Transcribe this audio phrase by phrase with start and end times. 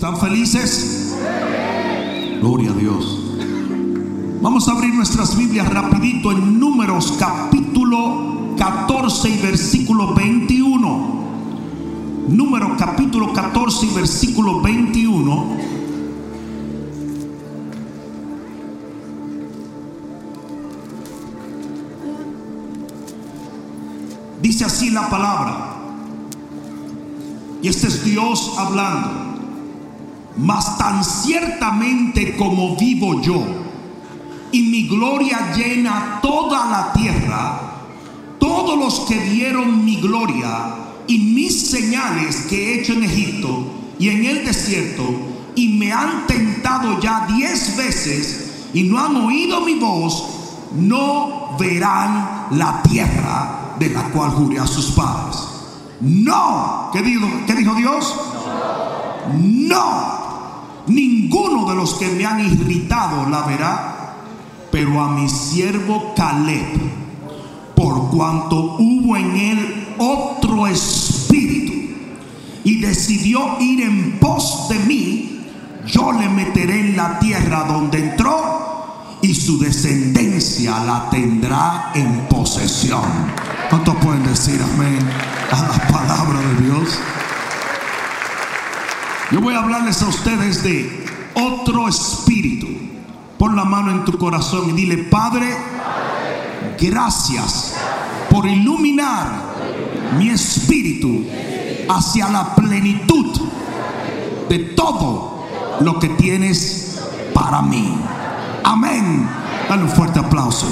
[0.00, 1.14] ¿Están felices?
[2.40, 3.34] Gloria a Dios.
[4.40, 11.24] Vamos a abrir nuestras Biblias rapidito en Números capítulo 14 y versículo 21.
[12.28, 15.46] Número capítulo 14 y versículo 21.
[24.40, 25.76] Dice así la palabra.
[27.60, 29.29] Y este es Dios hablando.
[30.40, 33.44] Mas tan ciertamente como vivo yo,
[34.52, 37.60] y mi gloria llena toda la tierra,
[38.38, 40.74] todos los que vieron mi gloria
[41.06, 43.66] y mis señales que he hecho en Egipto
[43.98, 45.04] y en el desierto,
[45.54, 50.24] y me han tentado ya diez veces y no han oído mi voz,
[50.74, 55.36] no verán la tierra de la cual juré a sus padres.
[56.00, 58.14] No, ¿qué dijo, qué dijo Dios?
[59.34, 60.19] No,
[60.86, 64.14] ninguno de los que me han irritado la verá,
[64.70, 66.78] pero a mi siervo Caleb,
[67.74, 71.72] por cuanto hubo en él otro espíritu
[72.64, 75.46] y decidió ir en pos de mí,
[75.86, 83.02] yo le meteré en la tierra donde entró y su descendencia la tendrá en posesión.
[83.68, 84.98] ¿Cuántos pueden decir amén
[85.50, 86.98] a la palabra de Dios?
[89.30, 92.66] Yo voy a hablarles a ustedes de otro espíritu.
[93.38, 95.56] Pon la mano en tu corazón y dile, Padre,
[96.80, 97.76] gracias
[98.28, 99.28] por iluminar
[100.18, 101.24] mi espíritu
[101.88, 103.40] hacia la plenitud
[104.48, 105.46] de todo
[105.80, 107.00] lo que tienes
[107.32, 107.94] para mí.
[108.64, 109.28] Amén.
[109.68, 110.66] Dale un fuerte aplauso.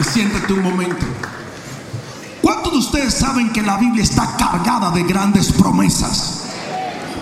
[0.00, 1.06] Siéntate un momento.
[2.72, 6.44] ¿Cuántos de ustedes saben que la Biblia está cargada de grandes promesas?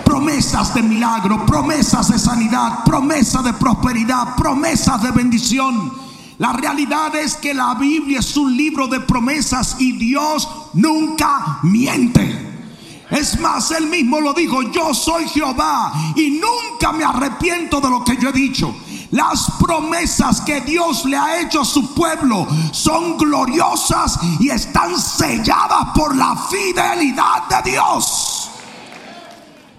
[0.05, 5.91] Promesas de milagro, promesas de sanidad, promesas de prosperidad, promesas de bendición.
[6.37, 12.63] La realidad es que la Biblia es un libro de promesas y Dios nunca miente.
[13.09, 18.05] Es más, él mismo lo dijo, yo soy Jehová y nunca me arrepiento de lo
[18.05, 18.73] que yo he dicho.
[19.11, 25.89] Las promesas que Dios le ha hecho a su pueblo son gloriosas y están selladas
[25.93, 28.49] por la fidelidad de Dios.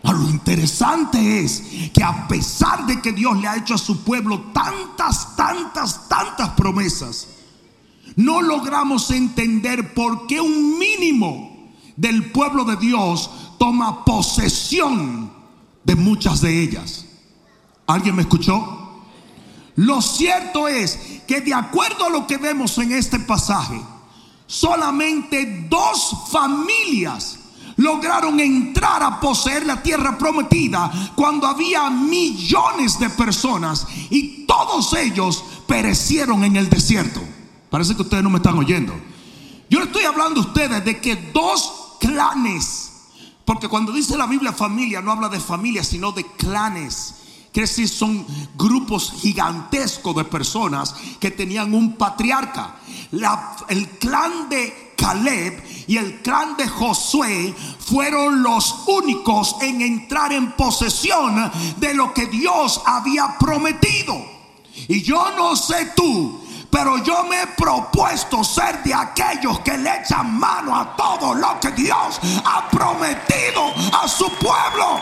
[0.02, 1.62] Pero lo interesante es
[1.94, 6.50] que a pesar de que Dios le ha hecho a su pueblo tantas, tantas, tantas
[6.50, 7.28] promesas,
[8.16, 15.32] no logramos entender por qué un mínimo del pueblo de Dios toma posesión
[15.84, 17.06] de muchas de ellas.
[17.86, 18.81] ¿Alguien me escuchó?
[19.76, 23.80] Lo cierto es que de acuerdo a lo que vemos en este pasaje,
[24.46, 27.38] solamente dos familias
[27.76, 35.42] lograron entrar a poseer la tierra prometida cuando había millones de personas y todos ellos
[35.66, 37.20] perecieron en el desierto.
[37.70, 38.94] Parece que ustedes no me están oyendo.
[39.70, 42.92] Yo le estoy hablando a ustedes de que dos clanes,
[43.46, 47.14] porque cuando dice la Biblia familia no habla de familia, sino de clanes.
[47.52, 52.76] Quiere decir, son grupos gigantescos de personas que tenían un patriarca.
[53.68, 60.52] El clan de Caleb y el clan de Josué fueron los únicos en entrar en
[60.52, 64.14] posesión de lo que Dios había prometido.
[64.88, 70.00] Y yo no sé tú, pero yo me he propuesto ser de aquellos que le
[70.00, 75.00] echan mano a todo lo que Dios ha prometido a su pueblo.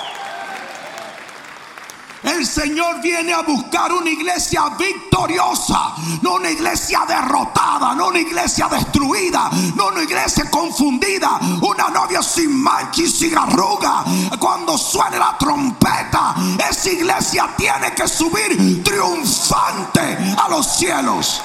[2.22, 8.68] El Señor viene a buscar una iglesia victoriosa, no una iglesia derrotada, no una iglesia
[8.68, 14.04] destruida, no una iglesia confundida, una novia sin mancha y sin arruga.
[14.38, 16.34] Cuando suene la trompeta,
[16.68, 21.40] esa iglesia tiene que subir triunfante a los cielos.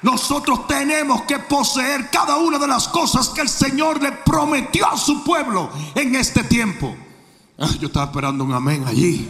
[0.00, 4.96] Nosotros tenemos que poseer cada una de las cosas que el Señor le prometió a
[4.96, 6.96] su pueblo en este tiempo.
[7.62, 9.28] Ah, Yo estaba esperando un amén allí.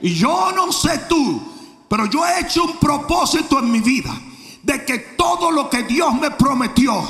[0.00, 1.42] Y yo no sé tú,
[1.88, 4.16] pero yo he hecho un propósito en mi vida
[4.62, 7.02] de que todo lo que Dios me prometió,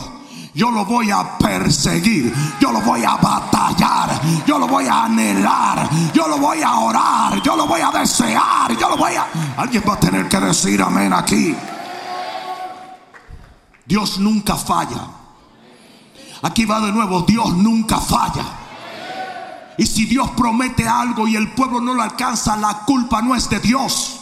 [0.55, 5.91] yo lo voy a perseguir, yo lo voy a batallar, yo lo voy a anhelar,
[6.15, 9.27] yo lo voy a orar, yo lo voy a desear, yo lo voy a...
[9.59, 11.55] Alguien va a tener que decir amén aquí.
[13.85, 15.07] Dios nunca falla.
[16.41, 18.58] Aquí va de nuevo, Dios nunca falla.
[19.79, 23.49] Y si Dios promete algo y el pueblo no lo alcanza, la culpa no es
[23.49, 24.17] de Dios.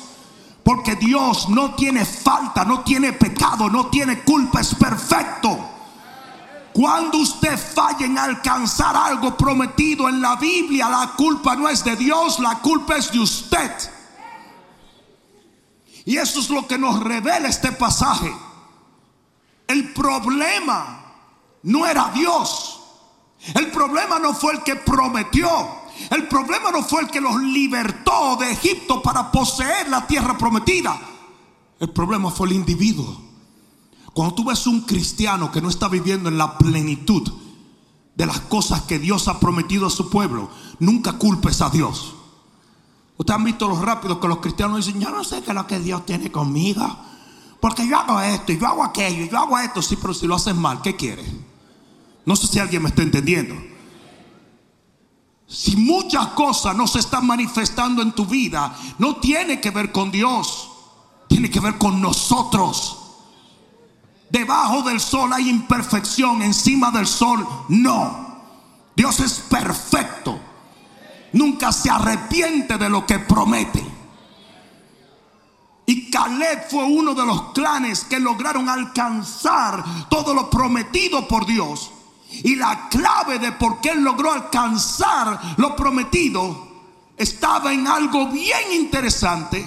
[0.62, 5.58] Porque Dios no tiene falta, no tiene pecado, no tiene culpa, es perfecto.
[6.75, 11.97] Cuando usted falla en alcanzar algo prometido en la Biblia, la culpa no es de
[11.97, 13.73] Dios, la culpa es de usted.
[16.05, 18.31] Y eso es lo que nos revela este pasaje.
[19.67, 21.02] El problema
[21.62, 22.82] no era Dios.
[23.54, 25.48] El problema no fue el que prometió.
[26.10, 30.98] El problema no fue el que los libertó de Egipto para poseer la tierra prometida.
[31.81, 33.22] El problema fue el individuo.
[34.12, 37.31] Cuando tú ves un cristiano que no está viviendo en la plenitud
[38.14, 42.14] de las cosas que Dios ha prometido a su pueblo, nunca culpes a Dios.
[43.19, 45.66] Ustedes han visto los rápidos que los cristianos dicen, yo no sé qué es lo
[45.66, 46.96] que Dios tiene conmigo.
[47.60, 49.82] Porque yo hago esto yo hago aquello yo hago esto.
[49.82, 51.26] Sí, pero si lo haces mal, ¿qué quieres?
[52.26, 53.55] No sé si alguien me está entendiendo.
[55.46, 60.11] Si muchas cosas no se están manifestando en tu vida, no tiene que ver con
[60.11, 60.69] Dios,
[61.28, 62.99] tiene que ver con nosotros.
[64.28, 68.26] Debajo del sol hay imperfección, encima del sol no.
[68.96, 70.40] Dios es perfecto.
[71.32, 73.87] Nunca se arrepiente de lo que promete.
[75.87, 81.93] Y Caleb fue uno de los clanes que lograron alcanzar todo lo prometido por Dios.
[82.31, 86.67] Y la clave de por qué él logró alcanzar lo prometido
[87.17, 89.67] estaba en algo bien interesante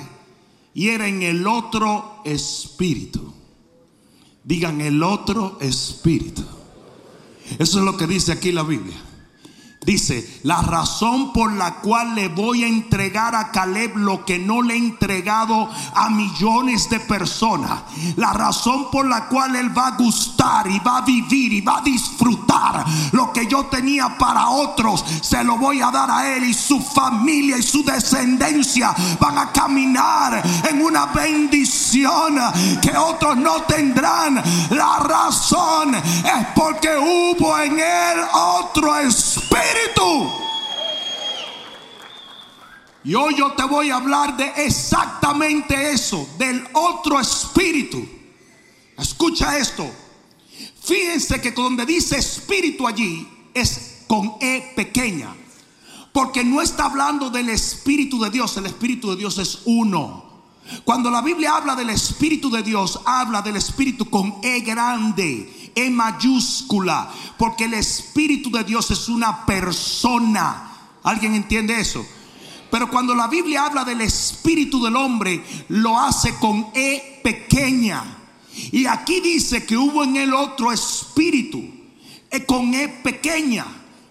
[0.73, 3.33] y era en el otro espíritu.
[4.43, 6.43] Digan el otro espíritu.
[7.57, 8.97] Eso es lo que dice aquí la Biblia.
[9.89, 14.61] Dice, la razón por la cual le voy a entregar a Caleb lo que no
[14.61, 17.81] le he entregado a millones de personas.
[18.15, 21.79] La razón por la cual él va a gustar y va a vivir y va
[21.79, 25.03] a disfrutar lo que yo tenía para otros.
[25.23, 29.51] Se lo voy a dar a él y su familia y su descendencia van a
[29.51, 32.37] caminar en una bendición
[32.79, 34.35] que otros no tendrán.
[34.69, 39.48] La razón es porque hubo en él otro espíritu
[43.09, 48.07] y hoy yo te voy a hablar de exactamente eso, del otro espíritu.
[48.97, 49.89] Escucha esto.
[50.83, 55.35] Fíjense que donde dice espíritu allí es con E pequeña.
[56.13, 60.29] Porque no está hablando del espíritu de Dios, el espíritu de Dios es uno.
[60.83, 65.58] Cuando la Biblia habla del espíritu de Dios, habla del espíritu con E grande.
[65.75, 70.71] E mayúscula, porque el Espíritu de Dios es una persona.
[71.03, 72.05] ¿Alguien entiende eso?
[72.69, 78.03] Pero cuando la Biblia habla del Espíritu del hombre, lo hace con E pequeña.
[78.71, 81.63] Y aquí dice que hubo en el otro Espíritu,
[82.29, 83.65] e con E pequeña,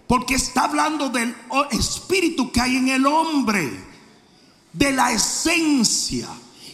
[0.07, 1.35] porque está hablando del
[1.71, 3.87] Espíritu que hay en el hombre,
[4.73, 6.27] de la esencia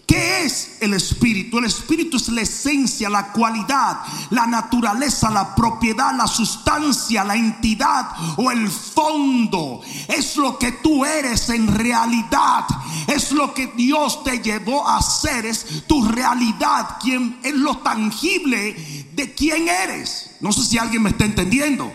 [0.06, 1.57] ¿Qué es el espíritu?
[1.57, 8.12] El espíritu es la esencia, la cualidad, la naturaleza, la propiedad, la sustancia, la entidad
[8.38, 9.81] o el fondo.
[10.07, 12.66] Es lo que tú eres en realidad.
[13.07, 15.48] Es lo que Dios te llevó a ser.
[15.48, 16.98] Es tu realidad.
[17.01, 18.74] Quien es lo tangible
[19.13, 20.31] de quién eres.
[20.40, 21.92] No sé si alguien me está entendiendo.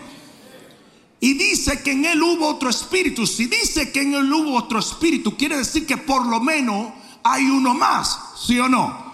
[1.21, 3.25] Y dice que en él hubo otro espíritu.
[3.25, 7.45] Si dice que en él hubo otro espíritu, quiere decir que por lo menos hay
[7.45, 9.11] uno más, ¿sí o no?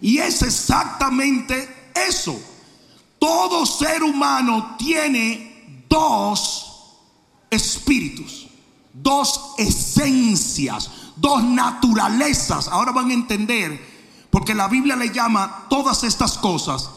[0.00, 2.38] Y es exactamente eso.
[3.18, 6.96] Todo ser humano tiene dos
[7.50, 8.46] espíritus,
[8.92, 12.68] dos esencias, dos naturalezas.
[12.68, 16.90] Ahora van a entender, porque la Biblia le llama todas estas cosas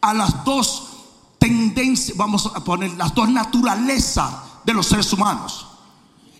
[0.00, 0.84] a las dos
[1.38, 4.32] tendencias, vamos a poner las dos naturalezas
[4.64, 5.66] de los seres humanos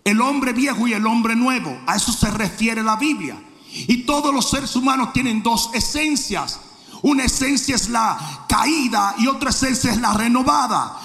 [0.08, 1.78] el hombre viejo y el hombre nuevo.
[1.86, 3.36] A eso se refiere la Biblia.
[3.70, 6.60] Y todos los seres humanos tienen dos esencias.
[7.02, 10.98] Una esencia es la caída y otra esencia es la renovada.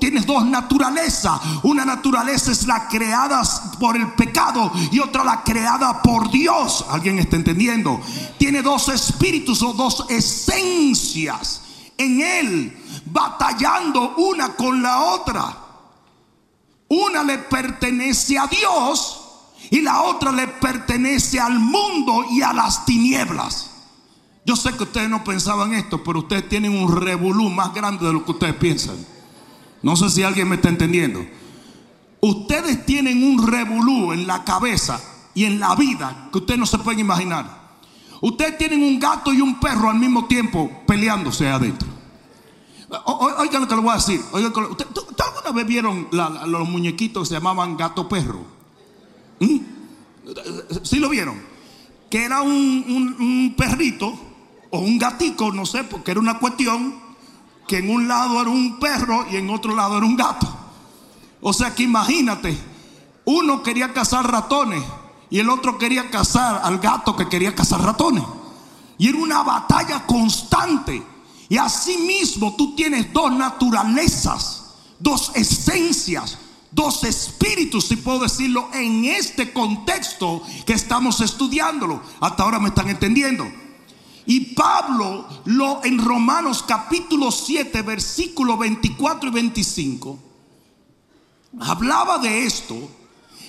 [0.00, 1.40] tienes dos naturalezas.
[1.62, 3.42] Una naturaleza es la creada
[3.78, 6.84] por el pecado y otra la creada por Dios.
[6.90, 8.00] ¿Alguien está entendiendo?
[8.38, 11.62] Tiene dos espíritus o dos esencias
[11.96, 15.69] en él, batallando una con la otra.
[16.90, 19.20] Una le pertenece a Dios
[19.70, 23.70] y la otra le pertenece al mundo y a las tinieblas.
[24.44, 28.12] Yo sé que ustedes no pensaban esto, pero ustedes tienen un revolú más grande de
[28.12, 28.96] lo que ustedes piensan.
[29.82, 31.24] No sé si alguien me está entendiendo.
[32.20, 35.00] Ustedes tienen un revolú en la cabeza
[35.32, 37.78] y en la vida que ustedes no se pueden imaginar.
[38.20, 41.99] Ustedes tienen un gato y un perro al mismo tiempo peleándose adentro.
[42.90, 44.20] Oigan lo que le voy a decir.
[44.32, 44.86] ¿Usted,
[45.24, 48.44] alguna vez vieron los muñequitos que se llamaban gato perro?
[49.38, 49.58] ¿Mm?
[50.82, 51.40] ¿Sí lo vieron?
[52.10, 54.12] Que era un, perrito
[54.70, 56.94] o un gatico, no sé, porque era una cuestión
[57.68, 60.48] que en un lado era un perro y en otro lado era un gato.
[61.40, 62.56] O sea que imagínate,
[63.24, 64.82] uno quería cazar ratones
[65.30, 68.24] y el otro quería cazar al gato que quería cazar ratones.
[68.98, 71.02] Y era una batalla constante.
[71.50, 74.62] Y así mismo tú tienes dos naturalezas,
[74.98, 76.38] dos esencias,
[76.70, 82.00] dos espíritus, si puedo decirlo, en este contexto que estamos estudiándolo.
[82.20, 83.46] Hasta ahora me están entendiendo.
[84.24, 90.30] Y Pablo lo en Romanos capítulo 7, versículo 24 y 25
[91.58, 92.76] hablaba de esto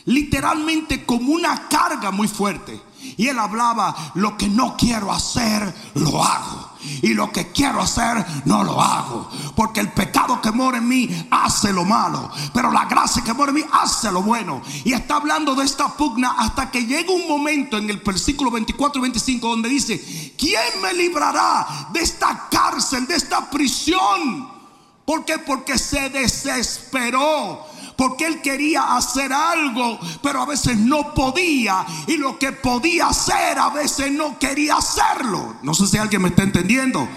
[0.06, 2.82] literalmente como una carga muy fuerte.
[3.18, 6.61] Y él hablaba, lo que no quiero hacer, lo hago.
[7.02, 9.30] Y lo que quiero hacer, no lo hago.
[9.56, 12.30] Porque el pecado que mora en mí hace lo malo.
[12.54, 14.62] Pero la gracia que mora en mí hace lo bueno.
[14.84, 19.00] Y está hablando de esta pugna hasta que llega un momento en el versículo 24
[19.00, 24.50] y 25 donde dice, ¿quién me librará de esta cárcel, de esta prisión?
[25.06, 25.40] ¿Por qué?
[25.40, 31.86] Porque se desesperó porque él quería hacer algo, pero a veces no podía.
[32.08, 35.58] Y lo que podía hacer, a veces no quería hacerlo.
[35.64, 37.08] No sé si alguien me está entendiendo.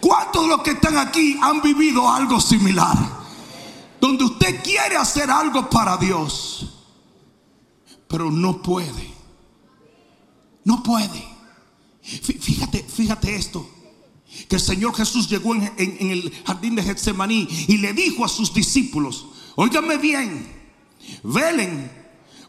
[0.00, 2.96] ¿Cuántos de los que están aquí han vivido algo similar?
[4.00, 6.66] Donde usted quiere hacer algo para Dios,
[8.06, 9.14] pero no puede.
[10.64, 11.24] No puede.
[12.02, 13.68] Fíjate, fíjate esto.
[14.48, 18.28] Que el Señor Jesús llegó en, en el jardín de Getsemaní y le dijo a
[18.28, 20.46] sus discípulos, Óigame bien,
[21.22, 21.90] velen,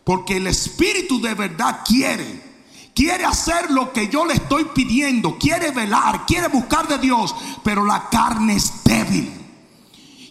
[0.03, 2.45] porque el Espíritu de verdad quiere.
[2.93, 7.33] Quiere hacer lo que yo le estoy pidiendo, quiere velar, quiere buscar de Dios,
[7.63, 9.36] pero la carne es débil.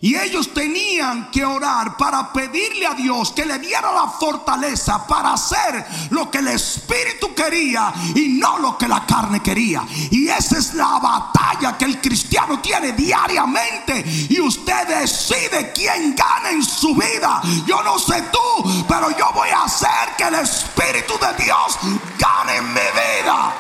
[0.00, 5.33] Y ellos tenían que orar para pedirle a Dios que le diera la fortaleza para
[5.33, 9.85] hacer lo que el Espíritu quería y no lo que la carne quería.
[10.11, 14.05] Y esa es la batalla que el cristiano tiene diariamente.
[14.29, 17.41] Y usted decide quién gana en su vida.
[17.67, 21.79] Yo no sé tú, pero yo voy a hacer que el Espíritu de Dios
[22.19, 23.55] gane en mi vida.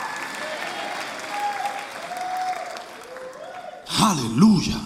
[3.98, 4.85] Aleluya.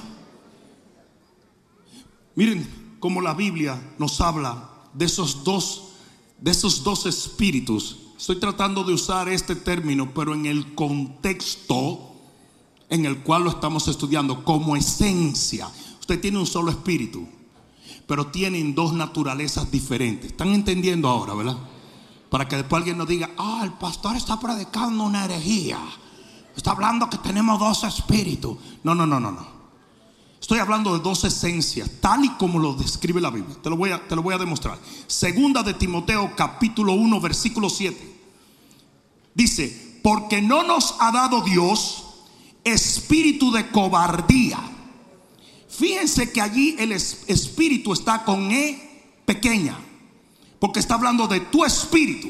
[2.41, 5.91] Miren cómo la Biblia nos habla de esos dos,
[6.39, 7.99] de esos dos espíritus.
[8.17, 12.15] Estoy tratando de usar este término, pero en el contexto
[12.89, 15.69] en el cual lo estamos estudiando, como esencia.
[16.01, 17.29] Usted tiene un solo espíritu,
[18.07, 20.31] pero tienen dos naturalezas diferentes.
[20.31, 21.59] ¿Están entendiendo ahora, verdad?
[22.31, 25.79] Para que después alguien nos diga, ah, el pastor está predicando una herejía.
[26.57, 28.57] Está hablando que tenemos dos espíritus.
[28.83, 29.60] No, no, no, no, no.
[30.41, 33.57] Estoy hablando de dos esencias, tal y como lo describe la Biblia.
[33.63, 34.79] Te lo voy a, te lo voy a demostrar.
[35.07, 38.17] Segunda de Timoteo capítulo 1 versículo 7.
[39.35, 42.05] Dice, porque no nos ha dado Dios
[42.65, 44.59] espíritu de cobardía.
[45.69, 49.79] Fíjense que allí el espíritu está con E pequeña,
[50.59, 52.29] porque está hablando de tu espíritu.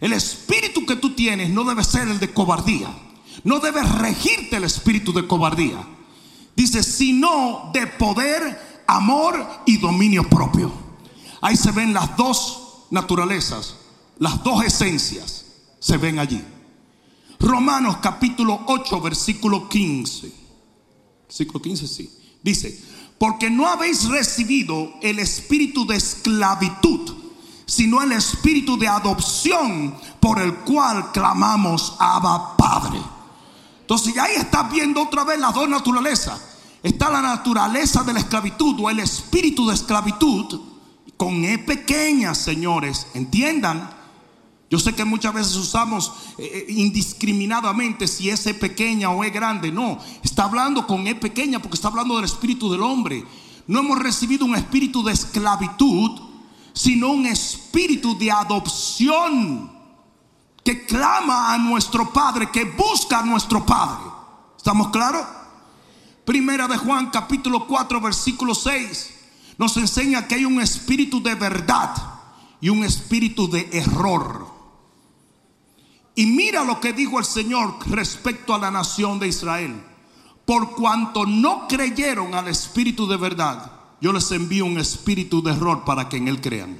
[0.00, 2.88] El espíritu que tú tienes no debe ser el de cobardía.
[3.42, 5.84] No debe regirte el espíritu de cobardía.
[6.56, 10.72] Dice, sino de poder, amor y dominio propio.
[11.40, 13.76] Ahí se ven las dos naturalezas,
[14.18, 15.44] las dos esencias
[15.78, 16.42] se ven allí.
[17.38, 20.32] Romanos capítulo 8, versículo 15.
[21.26, 22.10] Versículo 15, sí.
[22.42, 22.80] Dice,
[23.18, 27.14] porque no habéis recibido el espíritu de esclavitud,
[27.66, 33.00] sino el espíritu de adopción por el cual clamamos Abba Padre.
[33.84, 36.40] Entonces ahí estás viendo otra vez las dos naturalezas.
[36.82, 40.58] Está la naturaleza de la esclavitud o el espíritu de esclavitud
[41.18, 43.08] con E pequeña, señores.
[43.12, 43.90] Entiendan.
[44.70, 49.28] Yo sé que muchas veces usamos eh, eh, indiscriminadamente si es E pequeña o E
[49.28, 49.70] grande.
[49.70, 53.22] No, está hablando con E pequeña porque está hablando del espíritu del hombre.
[53.66, 56.22] No hemos recibido un espíritu de esclavitud,
[56.72, 59.73] sino un espíritu de adopción
[60.64, 64.10] que clama a nuestro Padre, que busca a nuestro Padre.
[64.56, 65.24] ¿Estamos claros?
[66.24, 69.10] Primera de Juan capítulo 4 versículo 6
[69.58, 71.94] nos enseña que hay un espíritu de verdad
[72.60, 74.46] y un espíritu de error.
[76.14, 79.84] Y mira lo que dijo el Señor respecto a la nación de Israel.
[80.44, 85.84] Por cuanto no creyeron al espíritu de verdad, yo les envío un espíritu de error
[85.84, 86.78] para que en él crean.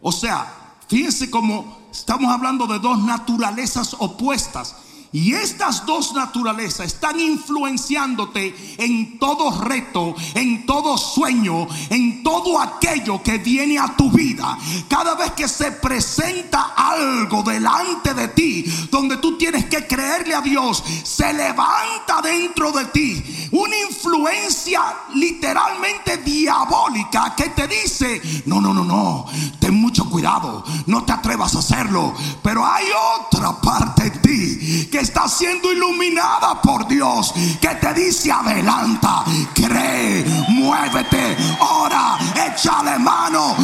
[0.00, 4.74] O sea, fíjense cómo estamos hablando de dos naturalezas opuestas.
[5.14, 13.22] Y estas dos naturalezas están influenciándote en todo reto, en todo sueño, en todo aquello
[13.22, 14.58] que viene a tu vida.
[14.88, 20.40] Cada vez que se presenta algo delante de ti, donde tú tienes que creerle a
[20.40, 24.82] Dios, se levanta dentro de ti una influencia
[25.14, 29.26] literalmente diabólica que te dice, no, no, no, no,
[29.60, 32.12] ten mucho cuidado, no te atrevas a hacerlo.
[32.42, 32.86] Pero hay
[33.20, 40.24] otra parte de ti que está siendo iluminada por Dios, que te dice adelanta, cree,
[40.48, 43.54] muévete, ora, échale mano.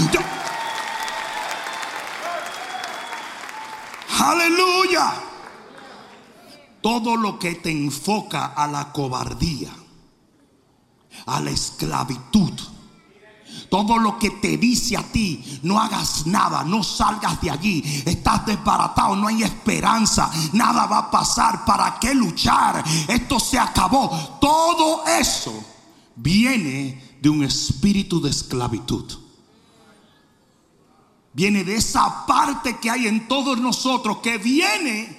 [4.18, 5.14] Aleluya.
[6.82, 9.70] Todo lo que te enfoca a la cobardía,
[11.26, 12.52] a la esclavitud
[13.70, 18.02] todo lo que te dice a ti, no hagas nada, no salgas de allí.
[18.04, 21.64] Estás desbaratado, no hay esperanza, nada va a pasar.
[21.64, 22.84] ¿Para qué luchar?
[23.06, 24.38] Esto se acabó.
[24.40, 25.64] Todo eso
[26.16, 29.04] viene de un espíritu de esclavitud.
[31.32, 35.16] Viene de esa parte que hay en todos nosotros, que viene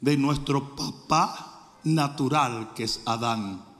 [0.00, 3.71] de nuestro papá natural, que es Adán.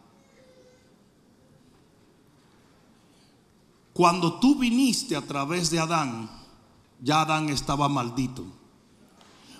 [3.92, 6.30] Cuando tú viniste a través de Adán,
[7.00, 8.44] ya Adán estaba maldito.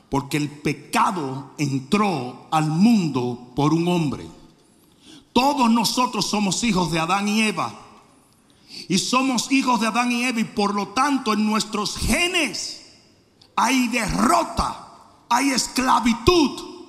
[0.08, 4.26] Porque el pecado entró al mundo por un hombre.
[5.32, 7.72] Todos nosotros somos hijos de Adán y Eva.
[8.88, 12.82] Y somos hijos de Adán y Eva y por lo tanto en nuestros genes
[13.54, 14.88] hay derrota,
[15.28, 16.86] hay esclavitud,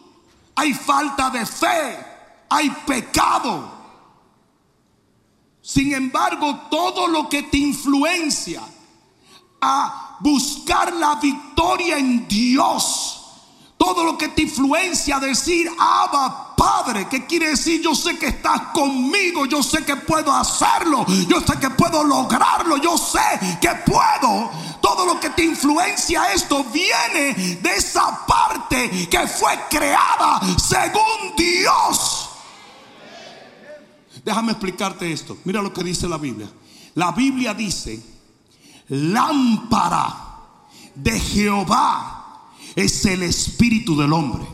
[0.56, 1.98] hay falta de fe,
[2.50, 3.73] hay pecado.
[5.66, 8.62] Sin embargo, todo lo que te influencia
[9.62, 13.22] a buscar la victoria en Dios,
[13.78, 17.82] todo lo que te influencia a decir, Abba Padre, ¿qué quiere decir?
[17.82, 22.76] Yo sé que estás conmigo, yo sé que puedo hacerlo, yo sé que puedo lograrlo,
[22.76, 24.52] yo sé que puedo.
[24.82, 32.33] Todo lo que te influencia esto viene de esa parte que fue creada según Dios.
[34.24, 35.38] Déjame explicarte esto.
[35.44, 36.50] Mira lo que dice la Biblia.
[36.96, 38.02] La Biblia dice,
[38.90, 40.16] lámpara
[40.96, 44.46] de Jehová es el espíritu del hombre.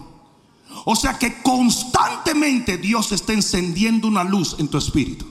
[0.85, 5.25] O sea que constantemente Dios está encendiendo una luz en tu espíritu.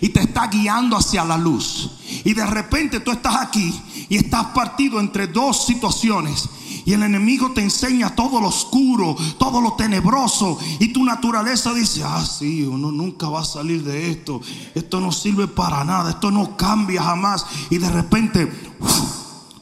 [0.00, 1.90] Y te está guiando hacia la luz.
[2.24, 3.74] Y de repente tú estás aquí
[4.08, 6.48] y estás partido entre dos situaciones.
[6.84, 10.58] Y el enemigo te enseña todo lo oscuro, todo lo tenebroso.
[10.80, 14.40] Y tu naturaleza dice, ah, sí, uno nunca va a salir de esto.
[14.74, 17.46] Esto no sirve para nada, esto no cambia jamás.
[17.70, 18.52] Y de repente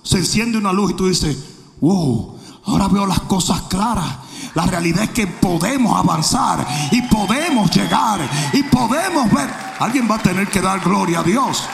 [0.03, 1.37] se enciende una luz y tú dices,
[1.81, 4.19] wow, ahora veo las cosas claras.
[4.55, 8.21] La realidad es que podemos avanzar y podemos llegar
[8.53, 9.49] y podemos ver.
[9.79, 11.65] Alguien va a tener que dar gloria a Dios.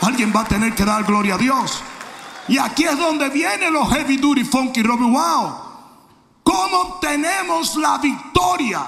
[0.00, 1.80] Alguien va a tener que dar gloria a Dios.
[2.48, 5.68] Y aquí es donde vienen los heavy duty funky Robbie Wow.
[6.42, 8.86] ¿Cómo obtenemos la victoria?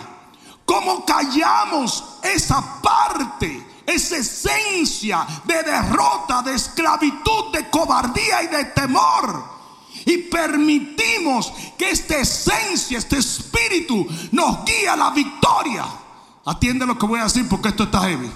[0.64, 3.83] ¿Cómo callamos esa parte?
[3.85, 9.44] Esa esencia de derrota, de esclavitud, de cobardía y de temor.
[10.07, 15.85] Y permitimos que esta esencia, este espíritu nos guíe a la victoria.
[16.46, 18.31] Atiende lo que voy a decir porque esto está heavy.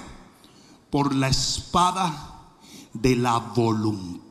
[0.91, 2.13] Por la espada
[2.93, 4.24] de la voluntad.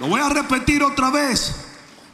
[0.00, 1.54] Lo voy a repetir otra vez.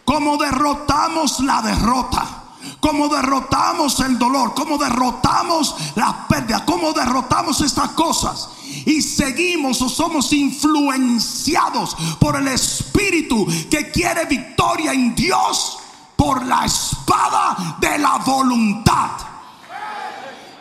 [0.05, 2.43] Cómo derrotamos la derrota.
[2.81, 4.55] Cómo derrotamos el dolor.
[4.55, 6.65] Cómo derrotamos la pérdida.
[6.65, 8.49] Cómo derrotamos estas cosas.
[8.87, 15.79] Y seguimos o somos influenciados por el Espíritu que quiere victoria en Dios
[16.17, 19.11] por la espada de la voluntad.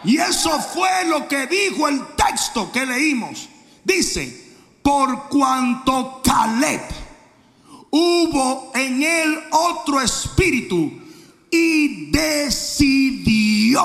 [0.03, 3.49] Y eso fue lo que dijo el texto que leímos.
[3.83, 7.04] Dice, por cuanto Caleb
[7.97, 10.91] hubo en él otro espíritu
[11.49, 13.81] y decidió,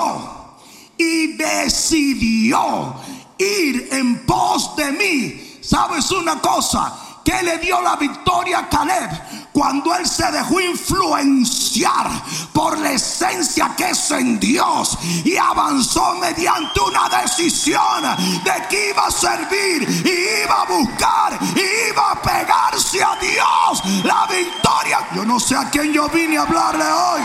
[0.97, 2.93] y decidió
[3.37, 5.59] ir en pos de mí.
[5.61, 6.93] ¿Sabes una cosa?
[7.23, 9.11] Que le dio la victoria a Caleb
[9.53, 12.09] cuando él se dejó influenciar
[12.53, 18.03] por la esencia que es en Dios y avanzó mediante una decisión
[18.43, 24.03] de que iba a servir y iba a buscar y iba a pegarse a Dios
[24.05, 25.07] la victoria.
[25.15, 27.21] Yo no sé a quién yo vine a hablarle hoy.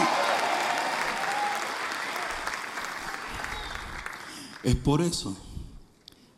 [4.62, 5.36] Es por eso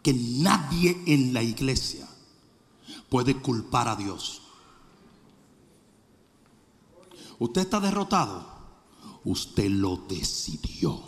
[0.02, 2.06] que nadie en la iglesia
[3.08, 4.37] puede culpar a Dios.
[7.38, 8.58] Usted está derrotado.
[9.24, 11.00] Usted lo decidió.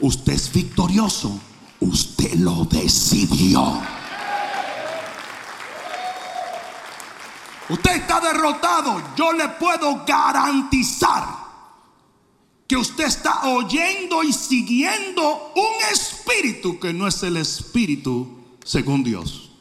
[0.00, 1.38] Usted es victorioso.
[1.80, 3.80] Usted lo decidió.
[7.68, 9.02] Usted está derrotado.
[9.16, 11.42] Yo le puedo garantizar
[12.66, 18.28] que usted está oyendo y siguiendo un espíritu que no es el espíritu
[18.64, 19.51] según Dios.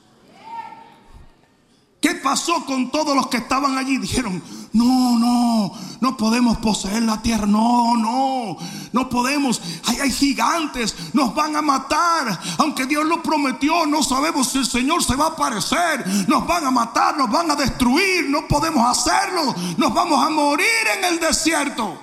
[2.31, 3.97] ¿Qué pasó con todos los que estaban allí?
[3.97, 4.41] Dijeron,
[4.71, 7.45] no, no, no podemos poseer la tierra.
[7.45, 8.55] No, no,
[8.93, 9.61] no podemos.
[9.87, 12.39] Hay, hay, gigantes, nos van a matar.
[12.57, 16.07] Aunque Dios lo prometió, no sabemos si el Señor se va a aparecer.
[16.29, 18.29] Nos van a matar, nos van a destruir.
[18.29, 19.53] No podemos hacerlo.
[19.75, 20.65] Nos vamos a morir
[20.97, 21.99] en el desierto.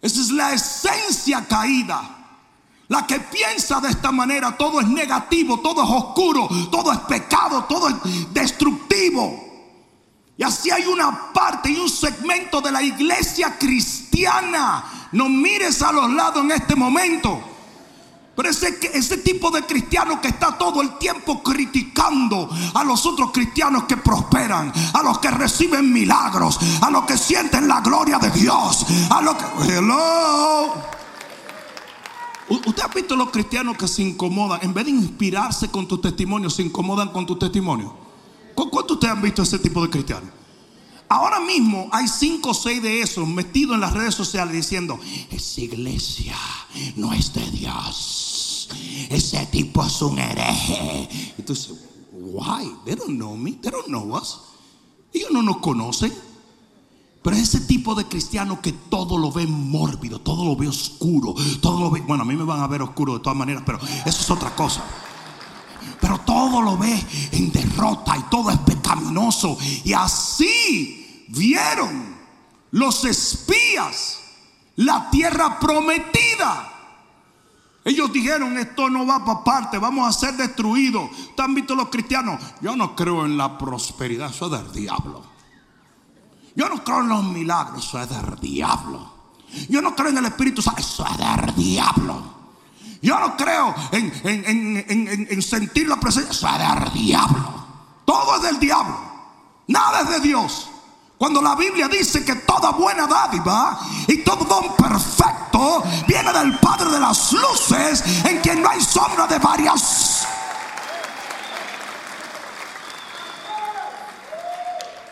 [0.00, 2.19] Esa es la esencia caída.
[2.90, 7.64] La que piensa de esta manera, todo es negativo, todo es oscuro, todo es pecado,
[7.68, 7.94] todo es
[8.34, 9.32] destructivo.
[10.36, 15.08] Y así hay una parte y un segmento de la iglesia cristiana.
[15.12, 17.40] No mires a los lados en este momento.
[18.34, 23.30] Pero ese, ese tipo de cristiano que está todo el tiempo criticando a los otros
[23.30, 28.30] cristianos que prosperan, a los que reciben milagros, a los que sienten la gloria de
[28.30, 29.76] Dios, a los que...
[29.76, 30.99] Hello.
[32.50, 34.58] ¿Usted ha visto los cristianos que se incomodan?
[34.62, 37.94] En vez de inspirarse con tu testimonio, se incomodan con tu testimonio.
[38.54, 40.30] ¿Cuántos ustedes han visto ese tipo de cristianos?
[41.08, 44.98] Ahora mismo hay cinco o seis de esos metidos en las redes sociales diciendo,
[45.30, 46.36] esa iglesia
[46.96, 48.68] no es de Dios.
[49.08, 51.08] Ese tipo es un hereje.
[51.38, 51.74] Entonces,
[52.12, 52.72] why?
[52.84, 53.52] They don't know me.
[53.52, 54.40] They don't know us.
[55.12, 56.12] Ellos no nos conocen.
[57.22, 61.80] Pero ese tipo de cristiano que todo lo ve mórbido, todo lo ve oscuro, todo
[61.80, 64.20] lo ve, bueno, a mí me van a ver oscuro de todas maneras, pero eso
[64.20, 64.82] es otra cosa.
[66.00, 69.58] Pero todo lo ve en derrota y todo es pecaminoso.
[69.84, 72.16] Y así vieron
[72.70, 74.20] los espías
[74.80, 76.72] la tierra prometida.
[77.84, 81.10] Ellos dijeron, esto no va para parte, vamos a ser destruidos.
[81.36, 82.40] ¿Te han visto los cristianos?
[82.60, 85.29] Yo no creo en la prosperidad, eso es del diablo.
[86.54, 89.20] Yo no creo en los milagros, eso es del diablo.
[89.68, 92.22] Yo no creo en el Espíritu Santo, eso es del diablo.
[93.02, 97.66] Yo no creo en, en, en, en, sentir la presencia, eso es del diablo.
[98.04, 98.98] Todo es del diablo,
[99.68, 100.70] nada es de Dios.
[101.16, 106.90] Cuando la Biblia dice que toda buena dádiva y todo don perfecto viene del Padre
[106.90, 110.19] de las luces, en quien no hay sombra de varias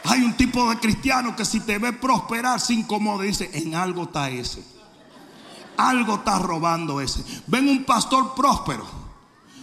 [0.08, 3.74] Hay un tipo de cristiano que si te ve prosperar se incomoda y dice, en
[3.74, 4.64] algo está ese.
[5.76, 7.22] Algo está robando ese.
[7.46, 8.86] Ven un pastor próspero.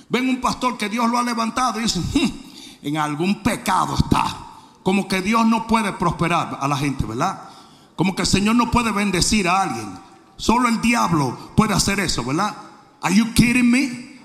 [0.08, 4.38] Ven un pastor que Dios lo ha levantado y dice, hmm, en algún pecado está.
[4.84, 7.50] Como que Dios no puede prosperar a la gente, ¿verdad?
[7.96, 9.98] Como que el Señor no puede bendecir a alguien.
[10.38, 12.56] Solo el diablo puede hacer eso, ¿verdad?
[13.02, 14.20] Are you kidding me?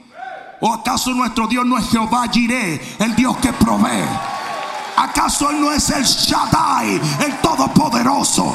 [0.61, 4.40] ¿O acaso nuestro Dios no es Jehová Jireh, el Dios que provee?
[5.01, 8.55] ¿Acaso Él no es el Shaddai, el Todopoderoso?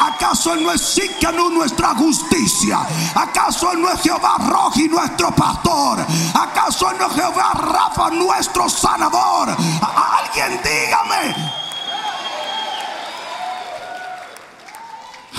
[0.00, 2.80] ¿Acaso Él no es Sikanu nuestra justicia?
[3.14, 6.04] ¿Acaso Él no es Jehová Roji nuestro pastor?
[6.34, 9.50] ¿Acaso Él no es Jehová Rafa nuestro sanador?
[9.50, 11.36] Alguien dígame.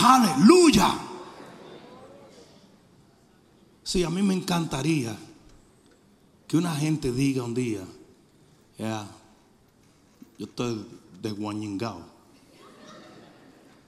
[0.01, 0.93] Aleluya.
[3.83, 5.13] Sí, a mí me encantaría
[6.47, 7.81] que una gente diga un día,
[10.38, 10.86] yo estoy
[11.21, 12.06] desguañingado.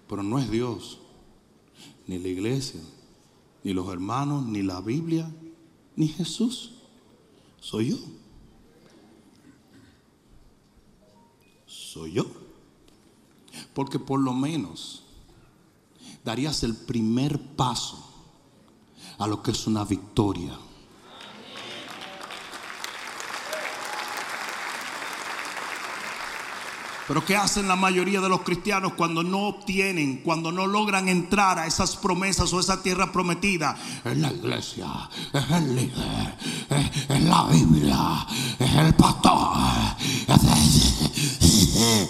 [0.08, 1.00] Pero no es Dios,
[2.08, 2.82] ni la iglesia,
[3.64, 5.32] ni los hermanos, ni la Biblia,
[5.96, 6.72] ni Jesús.
[7.60, 7.98] Soy yo.
[11.68, 12.26] Soy yo.
[13.74, 15.04] Porque por lo menos
[16.24, 18.04] darías el primer paso
[19.20, 20.58] a lo que es una victoria.
[27.10, 31.58] Pero ¿qué hacen la mayoría de los cristianos cuando no obtienen, cuando no logran entrar
[31.58, 33.76] a esas promesas o esa tierra prometida?
[34.06, 34.86] Es la iglesia,
[35.34, 36.38] es el líder,
[37.10, 38.28] es, la Biblia,
[38.60, 39.58] es el pastor.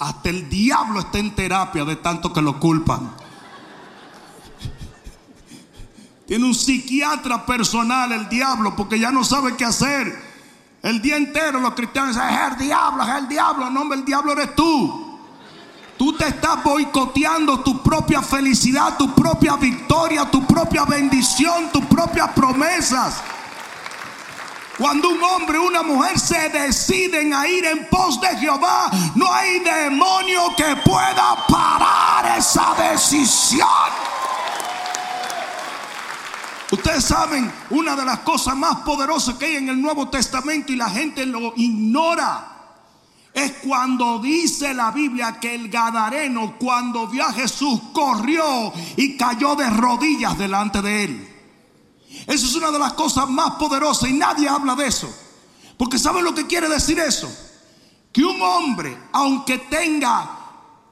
[0.00, 3.10] Hasta el diablo está en terapia de tanto que lo culpan.
[6.26, 10.33] Tiene un psiquiatra personal el diablo porque ya no sabe qué hacer.
[10.84, 13.70] El día entero los cristianos dicen, es el diablo, es el diablo.
[13.70, 15.18] No, el diablo eres tú.
[15.96, 22.28] Tú te estás boicoteando tu propia felicidad, tu propia victoria, tu propia bendición, tus propias
[22.32, 23.22] promesas.
[24.76, 29.32] Cuando un hombre o una mujer se deciden a ir en pos de Jehová, no
[29.32, 34.13] hay demonio que pueda parar esa decisión.
[36.74, 40.76] Ustedes saben, una de las cosas más poderosas que hay en el Nuevo Testamento y
[40.76, 42.50] la gente lo ignora.
[43.32, 49.54] Es cuando dice la Biblia que el Gadareno cuando vio a Jesús corrió y cayó
[49.54, 51.28] de rodillas delante de él.
[52.26, 55.08] Eso es una de las cosas más poderosas y nadie habla de eso.
[55.76, 57.32] Porque ¿saben lo que quiere decir eso?
[58.12, 60.28] Que un hombre, aunque tenga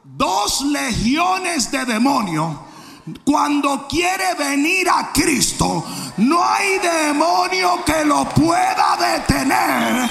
[0.04, 2.56] dos legiones de demonios,
[3.24, 5.84] cuando quiere venir a Cristo,
[6.18, 10.10] no hay demonio que lo pueda detener.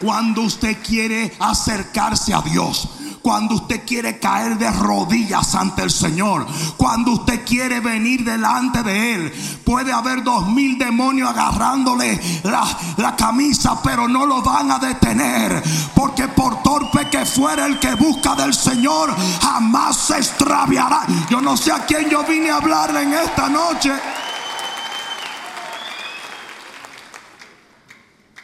[0.00, 6.46] Cuando usted quiere acercarse a Dios cuando usted quiere caer de rodillas ante el Señor,
[6.76, 9.32] cuando usted quiere venir delante de Él,
[9.64, 15.62] puede haber dos mil demonios agarrándole la, camisa, pero no lo van a detener,
[15.94, 21.06] porque por torpe que fuera el que busca del Señor, jamás se extraviará.
[21.28, 23.92] Yo no sé a quién yo vine a hablarle en esta noche.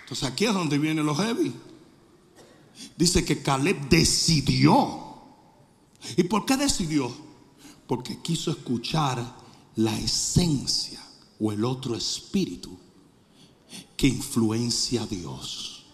[0.03, 1.66] Entonces aquí es donde viene los heavy.
[2.97, 5.05] Dice que Caleb decidió.
[6.17, 7.13] ¿Y por qué decidió?
[7.87, 9.37] Porque quiso escuchar
[9.77, 11.01] la esencia
[11.39, 12.79] o el otro espíritu
[13.97, 15.85] que influencia a Dios.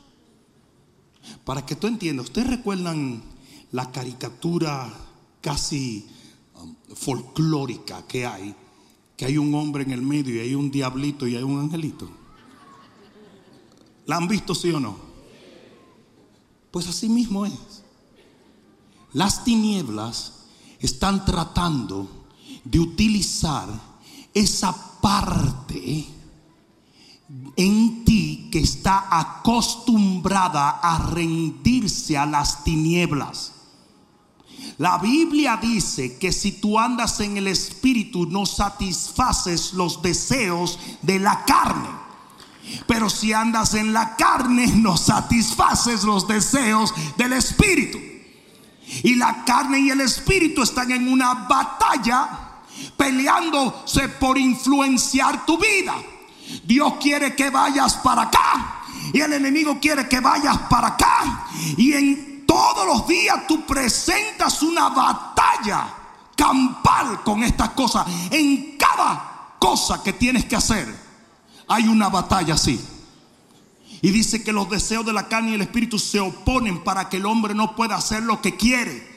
[1.45, 3.23] Para que tú entiendas, ¿ustedes recuerdan
[3.73, 4.93] la caricatura
[5.41, 6.07] casi
[6.61, 8.55] um, folclórica que hay?
[9.17, 12.09] Que hay un hombre en el medio y hay un diablito y hay un angelito.
[14.07, 15.12] ¿La han visto sí o no?
[16.73, 17.85] Pues así mismo es.
[19.13, 20.33] Las tinieblas
[20.81, 22.09] están tratando
[22.65, 23.69] de utilizar
[24.35, 26.07] esa parte
[27.57, 33.53] en ti que está acostumbrada a rendirse a las tinieblas.
[34.79, 41.19] La Biblia dice que si tú andas en el Espíritu no satisfaces los deseos de
[41.19, 41.89] la carne.
[42.87, 47.99] Pero si andas en la carne, no satisfaces los deseos del espíritu.
[49.03, 52.29] Y la carne y el espíritu están en una batalla
[52.97, 55.95] peleándose por influenciar tu vida.
[56.65, 61.47] Dios quiere que vayas para acá y el enemigo quiere que vayas para acá.
[61.77, 65.87] Y en todos los días tú presentas una batalla
[66.37, 68.07] campal con estas cosas.
[68.31, 71.02] En cada cosa que tienes que hacer
[71.69, 72.81] hay una batalla así.
[74.01, 77.19] Y dice que los deseos de la carne y el espíritu se oponen para que
[77.19, 79.13] el hombre no pueda hacer lo que quiere.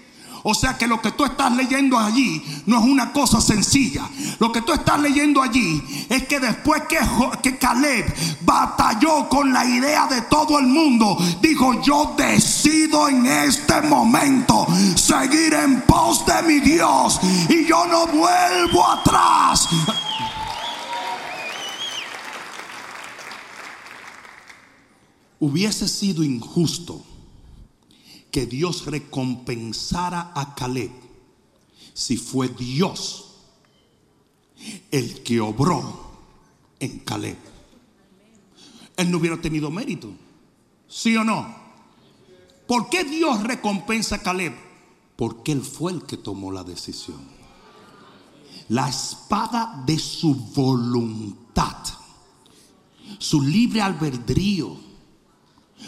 [0.48, 4.08] O sea que lo que tú estás leyendo allí no es una cosa sencilla.
[4.38, 7.00] Lo que tú estás leyendo allí es que después que,
[7.42, 13.82] que Caleb batalló con la idea de todo el mundo, dijo, yo decido en este
[13.82, 19.68] momento seguir en pos de mi Dios y yo no vuelvo atrás.
[25.40, 27.04] Hubiese sido injusto
[28.32, 30.92] que Dios recompensara a Caleb
[31.94, 33.26] si fue Dios
[34.92, 36.12] el que obró
[36.80, 37.38] en Caleb.
[38.98, 40.12] Él no hubiera tenido mérito.
[40.88, 41.56] ¿Sí o no?
[42.68, 44.54] ¿Por qué Dios recompensa a Caleb?
[45.16, 47.22] Porque él fue el que tomó la decisión.
[48.70, 51.78] La espada de su voluntad,
[53.20, 54.85] su libre albedrío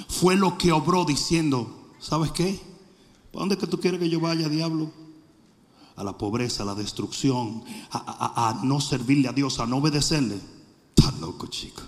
[0.08, 2.60] fue lo que obró diciendo, ¿sabes qué?
[3.32, 4.92] ¿Para dónde que tú quieres que yo vaya, diablo?
[5.96, 10.40] A la pobreza, a la destrucción, a, no servirle a Dios, a no obedecerle.
[10.96, 11.82] Está loco, chico.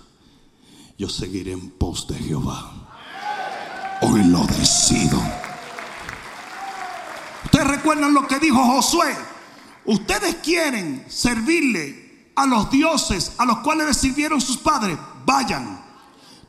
[0.98, 2.72] Yo seguiré en pos de Jehová.
[4.02, 5.20] Hoy lo decido.
[7.44, 9.16] Ustedes recuerdan lo que dijo Josué.
[9.86, 14.98] Ustedes quieren servirle a los dioses a los cuales les sirvieron sus padres.
[15.24, 15.89] Vayan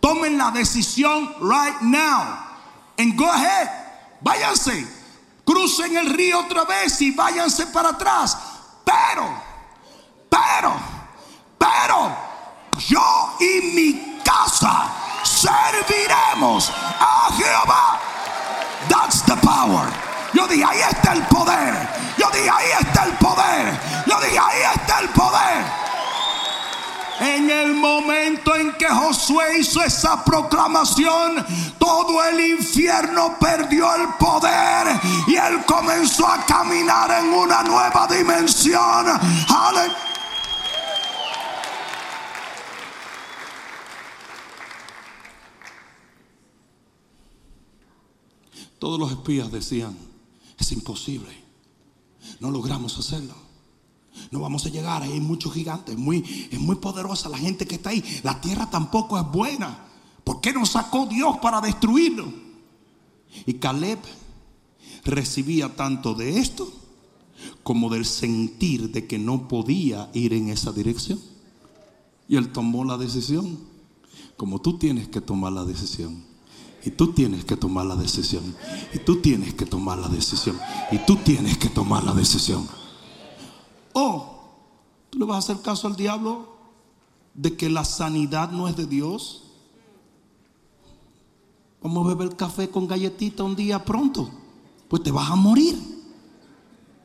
[0.01, 2.37] Tomen la decisión right now.
[2.97, 3.69] And go ahead.
[4.21, 4.85] Váyanse.
[5.45, 8.37] Crucen el río otra vez y váyanse para atrás.
[8.83, 9.29] Pero,
[10.29, 10.73] pero,
[11.57, 12.15] pero,
[12.77, 14.89] yo y mi casa
[15.23, 17.99] serviremos a Jehová.
[18.89, 19.87] That's the power.
[20.33, 21.73] Yo dije, ahí está el poder.
[22.17, 23.79] Yo dije, ahí está el poder.
[24.07, 25.90] Yo dije, ahí está el poder.
[27.21, 31.45] En el momento en que Josué hizo esa proclamación,
[31.77, 39.05] todo el infierno perdió el poder y él comenzó a caminar en una nueva dimensión.
[39.47, 39.97] Aleluya.
[48.79, 49.95] Todos los espías decían,
[50.57, 51.29] es imposible,
[52.39, 53.50] no logramos hacerlo.
[54.31, 57.89] No vamos a llegar, hay muchos gigantes, muy, es muy poderosa la gente que está
[57.89, 58.03] ahí.
[58.23, 59.85] La tierra tampoco es buena.
[60.23, 62.31] ¿Por qué nos sacó Dios para destruirlo?
[63.45, 63.99] Y Caleb
[65.03, 66.71] recibía tanto de esto
[67.63, 71.19] como del sentir de que no podía ir en esa dirección.
[72.27, 73.59] Y él tomó la decisión,
[74.37, 76.23] como tú tienes que tomar la decisión.
[76.83, 78.55] Y tú tienes que tomar la decisión.
[78.93, 80.57] Y tú tienes que tomar la decisión.
[80.91, 82.67] Y tú tienes que tomar la decisión.
[83.93, 84.39] O
[85.09, 86.55] tú le vas a hacer caso al diablo
[87.33, 89.43] de que la sanidad no es de Dios.
[91.81, 94.29] Vamos a beber café con galletita un día pronto.
[94.87, 95.77] Pues te vas a morir.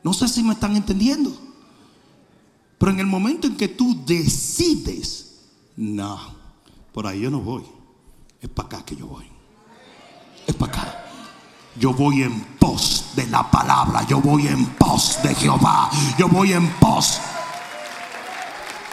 [0.03, 1.31] No sé si me están entendiendo.
[2.77, 5.45] Pero en el momento en que tú decides,
[5.75, 6.19] no,
[6.93, 7.63] por ahí yo no voy.
[8.39, 9.25] Es para acá que yo voy.
[10.45, 11.06] Es para acá.
[11.79, 14.05] Yo voy en pos de la palabra.
[14.07, 15.89] Yo voy en pos de Jehová.
[16.17, 17.19] Yo voy en pos.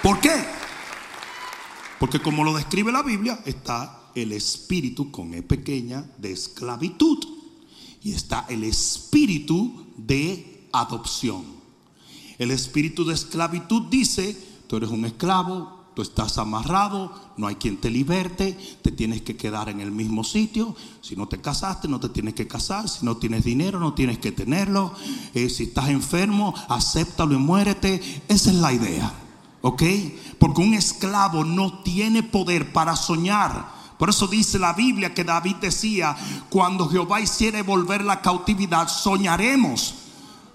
[0.02, 0.44] ¿Por qué?
[1.98, 7.24] Porque como lo describe la Biblia, está el espíritu con E pequeña de esclavitud.
[8.02, 11.44] Y está el espíritu de adopción.
[12.38, 17.76] El espíritu de esclavitud dice, tú eres un esclavo, tú estás amarrado, no hay quien
[17.76, 20.74] te liberte, te tienes que quedar en el mismo sitio.
[21.00, 22.88] Si no te casaste, no te tienes que casar.
[22.88, 24.92] Si no tienes dinero, no tienes que tenerlo.
[25.34, 28.22] Eh, si estás enfermo, acéptalo y muérete.
[28.28, 29.12] Esa es la idea,
[29.62, 29.82] ¿ok?
[30.38, 33.72] Porque un esclavo no tiene poder para soñar.
[33.98, 36.16] Por eso dice la Biblia que David decía,
[36.50, 39.94] cuando Jehová hiciere volver la cautividad, soñaremos.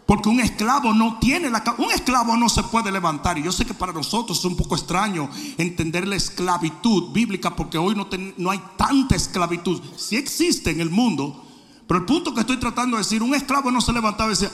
[0.10, 3.38] Porque un esclavo no tiene la un esclavo no se puede levantar.
[3.38, 7.78] Y yo sé que para nosotros es un poco extraño entender la esclavitud bíblica porque
[7.78, 9.80] hoy no, no hay tanta esclavitud.
[9.98, 11.46] Sí existe en el mundo,
[11.88, 14.52] pero el punto que estoy tratando de decir, un esclavo no se levantaba y decía,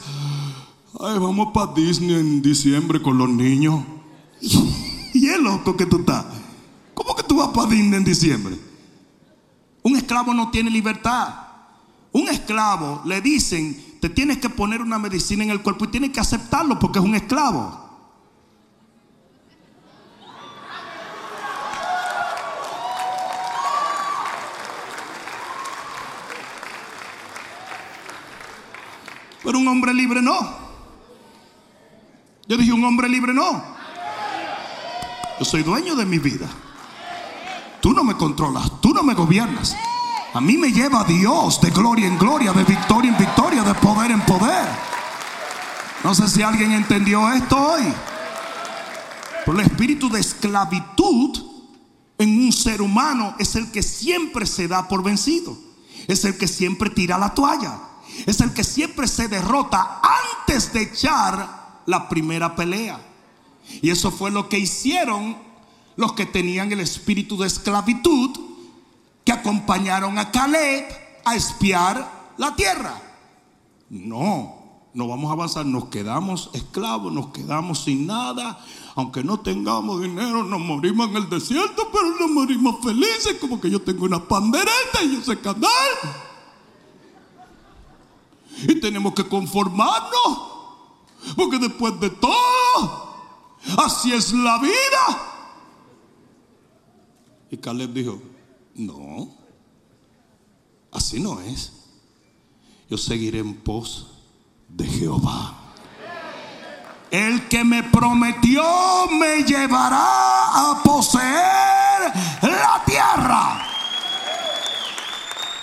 [1.00, 3.82] ay, vamos para Disney en diciembre con los niños.
[5.14, 6.26] Y es loco que tú estás.
[6.94, 8.60] ¿Cómo que tú vas para Disney en diciembre?
[9.84, 11.34] Un esclavo no tiene libertad.
[12.12, 16.20] Un esclavo le dicen tienes que poner una medicina en el cuerpo y tienes que
[16.20, 17.86] aceptarlo porque es un esclavo.
[29.44, 30.66] Pero un hombre libre no.
[32.48, 33.64] Yo dije, un hombre libre no.
[35.40, 36.48] Yo soy dueño de mi vida.
[37.82, 39.76] Tú no me controlas, tú no me gobiernas.
[40.36, 44.12] A mí me lleva Dios de gloria en gloria, de victoria en victoria, de poder
[44.12, 44.68] en poder.
[46.04, 47.84] No sé si alguien entendió esto hoy.
[49.46, 51.42] Pero el espíritu de esclavitud
[52.18, 55.58] en un ser humano es el que siempre se da por vencido.
[56.06, 57.80] Es el que siempre tira la toalla.
[58.26, 60.02] Es el que siempre se derrota
[60.42, 63.00] antes de echar la primera pelea.
[63.82, 65.38] Y eso fue lo que hicieron
[65.96, 68.55] los que tenían el espíritu de esclavitud
[69.26, 70.86] que acompañaron a Caleb
[71.26, 73.02] a espiar la tierra.
[73.90, 74.56] No,
[74.94, 78.64] no vamos a avanzar, nos quedamos esclavos, nos quedamos sin nada.
[78.96, 83.70] Aunque no tengamos dinero, nos morimos en el desierto, pero nos morimos felices, como que
[83.70, 85.72] yo tengo una pandereta y yo sé cantar.
[88.62, 90.40] Y tenemos que conformarnos,
[91.36, 93.16] porque después de todo,
[93.84, 95.32] así es la vida.
[97.52, 98.22] Y Caleb dijo,
[98.76, 99.30] no,
[100.92, 101.72] así no es.
[102.90, 104.08] Yo seguiré en pos
[104.70, 105.56] de Jehová.
[107.10, 108.64] El que me prometió
[109.12, 112.12] me llevará a poseer
[112.42, 113.66] la tierra.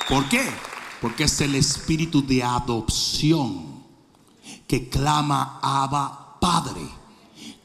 [0.09, 0.49] ¿Por qué?
[1.01, 3.85] Porque es el espíritu de adopción
[4.67, 6.81] que clama Abba Padre.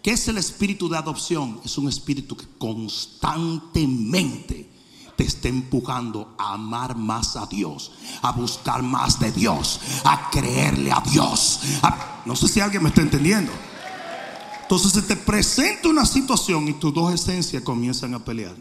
[0.04, 1.62] ¿Qué es el espíritu de adopción?
[1.64, 4.77] Es un espíritu que constantemente
[5.18, 10.92] te está empujando a amar más a Dios, a buscar más de Dios, a creerle
[10.92, 11.62] a Dios.
[12.26, 13.52] no sé si alguien me está entendiendo.
[14.62, 18.56] Entonces se te presenta una situación y tus dos esencias comienzan a pelear.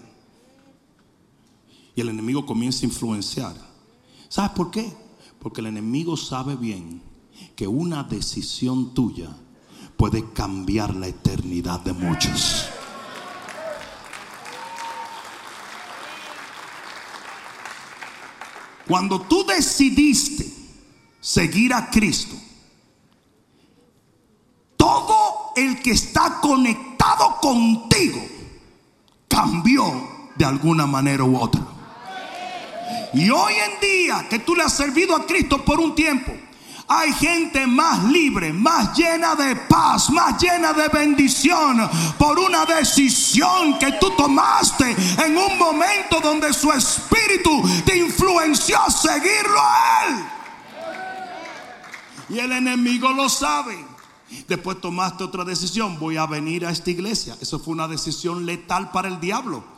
[1.95, 3.55] Y el enemigo comienza a influenciar.
[4.29, 4.93] ¿Sabes por qué?
[5.39, 7.03] Porque el enemigo sabe bien
[7.55, 9.29] que una decisión tuya
[9.97, 12.69] puede cambiar la eternidad de muchos.
[18.87, 20.47] Cuando tú decidiste
[21.21, 22.37] seguir a Cristo,
[24.77, 28.23] todo el que está conectado contigo
[29.29, 31.67] cambió de alguna manera u otra.
[33.13, 36.33] Y hoy en día que tú le has servido a Cristo por un tiempo,
[36.89, 43.79] hay gente más libre, más llena de paz, más llena de bendición por una decisión
[43.79, 50.25] que tú tomaste en un momento donde su espíritu te influenció a seguirlo a él.
[52.29, 53.85] Y el enemigo lo sabe.
[54.49, 57.37] Después tomaste otra decisión, voy a venir a esta iglesia.
[57.41, 59.76] Eso fue una decisión letal para el diablo.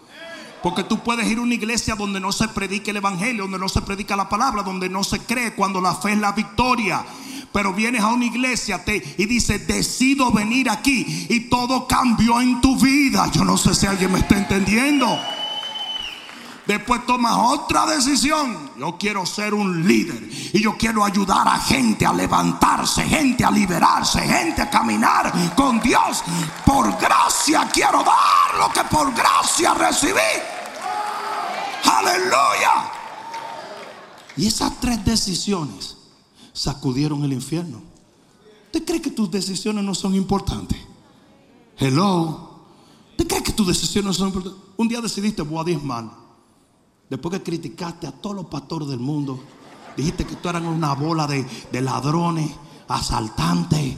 [0.63, 3.69] Porque tú puedes ir a una iglesia donde no se predique el evangelio, donde no
[3.69, 7.05] se predica la palabra, donde no se cree cuando la fe es la victoria.
[7.53, 8.85] Pero vienes a una iglesia
[9.17, 13.31] y dices, decido venir aquí y todo cambió en tu vida.
[13.33, 15.19] Yo no sé si alguien me está entendiendo.
[16.69, 18.73] Después tomas otra decisión.
[18.77, 20.23] Yo quiero ser un líder.
[20.53, 25.81] Y yo quiero ayudar a gente a levantarse, gente a liberarse, gente a caminar con
[25.81, 26.23] Dios.
[26.67, 30.21] Por gracia quiero dar lo que por gracia recibí.
[31.85, 32.93] Aleluya.
[34.37, 35.97] Y esas tres decisiones
[36.53, 37.81] sacudieron el infierno.
[38.67, 40.79] ¿Usted cree que tus decisiones no son importantes?
[41.79, 42.61] Hello.
[43.13, 44.63] ¿Usted cree que tus decisiones no son importantes?
[44.77, 46.28] Un día decidiste, voy a diezmar.
[47.09, 49.43] Después que criticaste a todos los pastores del mundo,
[49.97, 51.47] dijiste que tú eras una bola de,
[51.81, 52.51] ladrones,
[52.87, 53.97] asaltantes.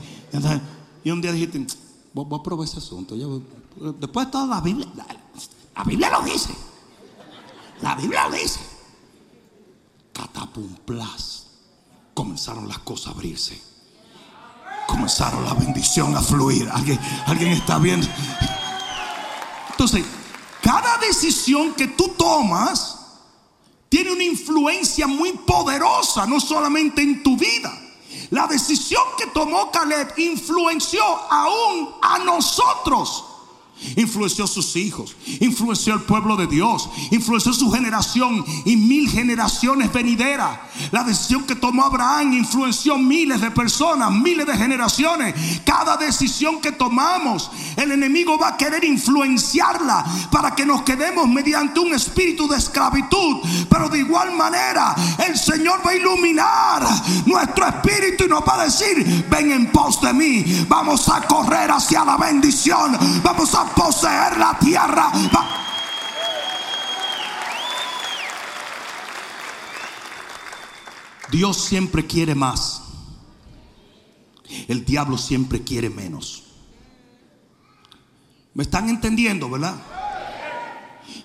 [1.03, 1.65] Y un día dijiste,
[2.13, 3.15] voy, a probar ese asunto.
[3.99, 6.53] después de toda la Biblia, la, Biblia lo dice.
[7.81, 8.59] La Biblia lo dice.
[10.13, 11.47] Catapumplas.
[12.13, 13.61] Comenzaron las cosas a abrirse.
[14.87, 16.69] Comenzaron la bendición a fluir.
[16.71, 18.07] Alguien, alguien está viendo.
[19.71, 20.05] Entonces,
[20.61, 22.90] cada decisión que tú tomas
[23.91, 27.77] tiene una influencia muy poderosa, no solamente en tu vida.
[28.29, 33.25] La decisión que tomó Caleb influenció aún a nosotros.
[33.95, 39.91] Influenció a sus hijos, influenció al pueblo de Dios, influenció su generación y mil generaciones
[39.91, 40.59] venideras.
[40.91, 45.35] La decisión que tomó Abraham influenció miles de personas, miles de generaciones.
[45.65, 51.79] Cada decisión que tomamos, el enemigo va a querer influenciarla para que nos quedemos mediante
[51.79, 53.37] un espíritu de esclavitud.
[53.69, 54.95] Pero de igual manera,
[55.27, 56.87] el Señor va a iluminar
[57.25, 61.71] nuestro espíritu y nos va a decir, ven en pos de mí, vamos a correr
[61.71, 65.11] hacia la bendición, vamos a poseer la tierra.
[71.31, 72.81] Dios siempre quiere más.
[74.67, 76.43] El diablo siempre quiere menos.
[78.53, 79.75] ¿Me están entendiendo, verdad?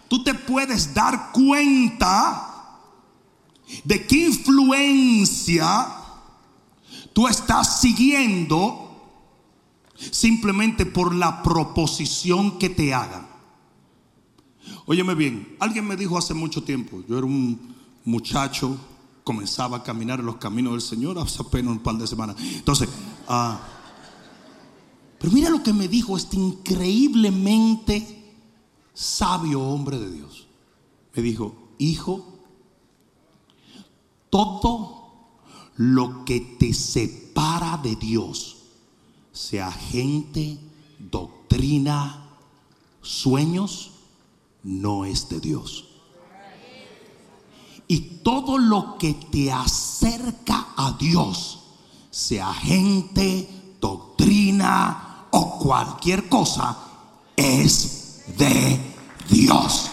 [0.09, 2.53] Tú te puedes dar cuenta
[3.83, 5.89] de qué influencia
[7.13, 8.86] tú estás siguiendo
[9.99, 13.27] simplemente por la proposición que te hagan.
[14.87, 17.75] Óyeme bien, alguien me dijo hace mucho tiempo, yo era un
[18.05, 18.79] muchacho,
[19.25, 22.37] comenzaba a caminar en los caminos del Señor hace apenas un par de semanas.
[22.39, 22.89] Entonces,
[23.29, 23.61] ah,
[25.19, 28.17] pero mira lo que me dijo este increíblemente
[28.95, 30.47] sabio hombre de Dios.
[31.15, 32.39] Me dijo, hijo,
[34.31, 35.41] todo
[35.77, 38.56] lo que te separa de Dios
[39.37, 40.59] sea gente,
[40.99, 42.27] doctrina,
[43.03, 43.93] sueños,
[44.63, 45.85] no es de Dios.
[47.87, 51.65] Y todo lo que te acerca a Dios,
[52.11, 56.79] sea gente, doctrina o cualquier cosa,
[57.37, 58.81] es de
[59.29, 59.91] Dios.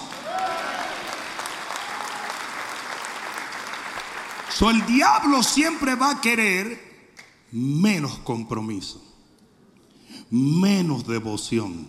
[4.58, 7.12] So, el diablo siempre va a querer
[7.52, 9.13] menos compromiso
[10.34, 11.88] menos devoción,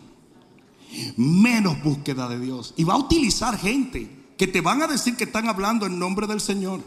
[1.17, 2.75] menos búsqueda de Dios.
[2.77, 6.27] Y va a utilizar gente que te van a decir que están hablando en nombre
[6.27, 6.83] del Señor.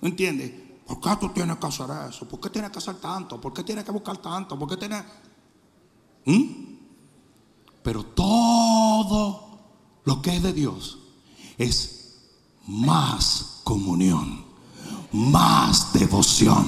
[0.00, 0.50] ¿No entiendes?
[0.84, 2.28] ¿Por qué tú tienes que hacer eso?
[2.28, 3.40] ¿Por qué tienes que hacer tanto?
[3.40, 4.58] ¿Por qué tienes que buscar tanto?
[4.58, 5.04] ¿Por qué tienes...
[6.24, 6.46] ¿Mm?
[7.84, 9.60] Pero todo
[10.04, 10.98] lo que es de Dios
[11.58, 12.18] es
[12.66, 14.44] más comunión,
[15.12, 16.66] más devoción,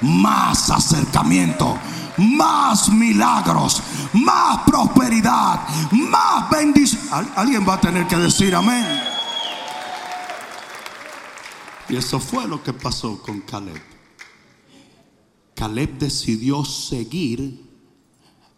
[0.00, 1.76] más acercamiento
[2.16, 3.82] más milagros,
[4.12, 5.60] más prosperidad,
[5.92, 7.28] más bendición.
[7.36, 8.84] Alguien va a tener que decir amén.
[11.88, 13.82] Y eso fue lo que pasó con Caleb.
[15.54, 17.70] Caleb decidió seguir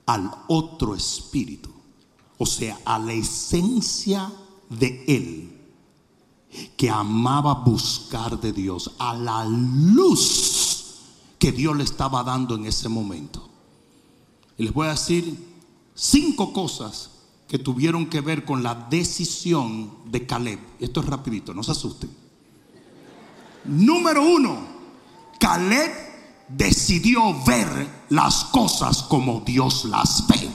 [0.07, 1.70] al otro espíritu,
[2.38, 4.30] o sea, a la esencia
[4.68, 5.61] de él,
[6.76, 10.63] que amaba buscar de Dios, a la luz
[11.39, 13.49] que Dios le estaba dando en ese momento.
[14.57, 15.37] Y les voy a decir
[15.95, 17.11] cinco cosas
[17.49, 20.59] que tuvieron que ver con la decisión de Caleb.
[20.80, 22.11] Esto es rapidito, no se asusten.
[23.64, 24.59] Número uno,
[25.39, 25.91] Caleb
[26.49, 30.49] decidió ver las cosas como Dios las ve.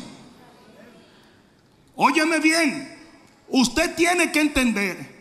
[1.95, 2.97] Óyeme bien,
[3.49, 5.18] usted tiene que entender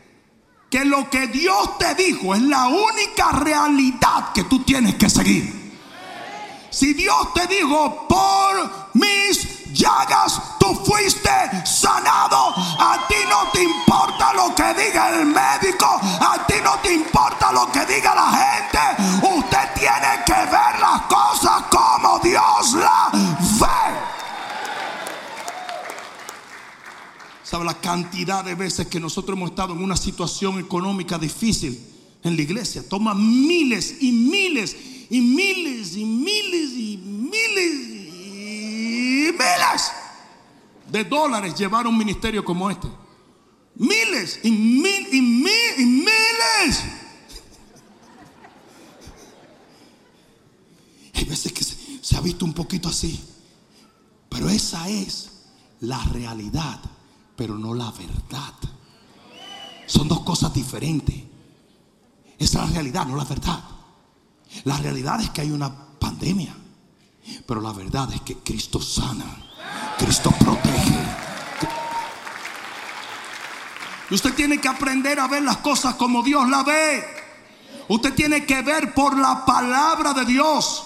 [0.70, 5.58] que lo que Dios te dijo es la única realidad que tú tienes que seguir.
[6.70, 11.30] Si Dios te dijo, por mis llagas tú fuiste
[11.64, 16.92] sanado, a ti no te importa lo que diga el médico, a ti no te
[16.92, 19.26] importa lo que diga la gente.
[19.26, 24.18] Usted tiene que ver las cosas como Dios las ve.
[27.48, 31.80] ¿Sabe la cantidad de veces que nosotros hemos estado en una situación económica difícil
[32.22, 32.86] en la iglesia?
[32.86, 34.76] Toma miles y miles
[35.08, 39.92] y miles y miles y miles y miles
[40.90, 42.88] de dólares llevar un ministerio como este.
[43.76, 46.84] Miles y mil y mil y miles.
[51.14, 53.18] Hay veces que se, se ha visto un poquito así.
[54.28, 55.30] Pero esa es
[55.80, 56.80] la realidad,
[57.38, 58.52] pero no la verdad.
[59.86, 61.14] Son dos cosas diferentes.
[62.36, 63.60] Esa es la realidad, no la verdad.
[64.64, 66.52] La realidad es que hay una pandemia,
[67.46, 69.24] pero la verdad es que Cristo sana,
[69.98, 70.98] Cristo protege.
[74.10, 77.04] Usted tiene que aprender a ver las cosas como Dios la ve.
[77.86, 80.82] Usted tiene que ver por la palabra de Dios.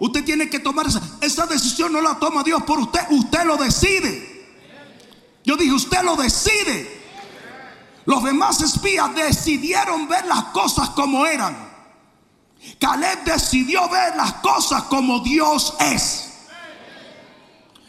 [0.00, 3.56] Usted tiene que tomar esa, esa decisión, no la toma Dios por usted, usted lo
[3.56, 4.35] decide.
[5.46, 7.04] Yo dije, usted lo decide.
[8.04, 11.56] Los demás espías decidieron ver las cosas como eran.
[12.80, 16.32] Caleb decidió ver las cosas como Dios es.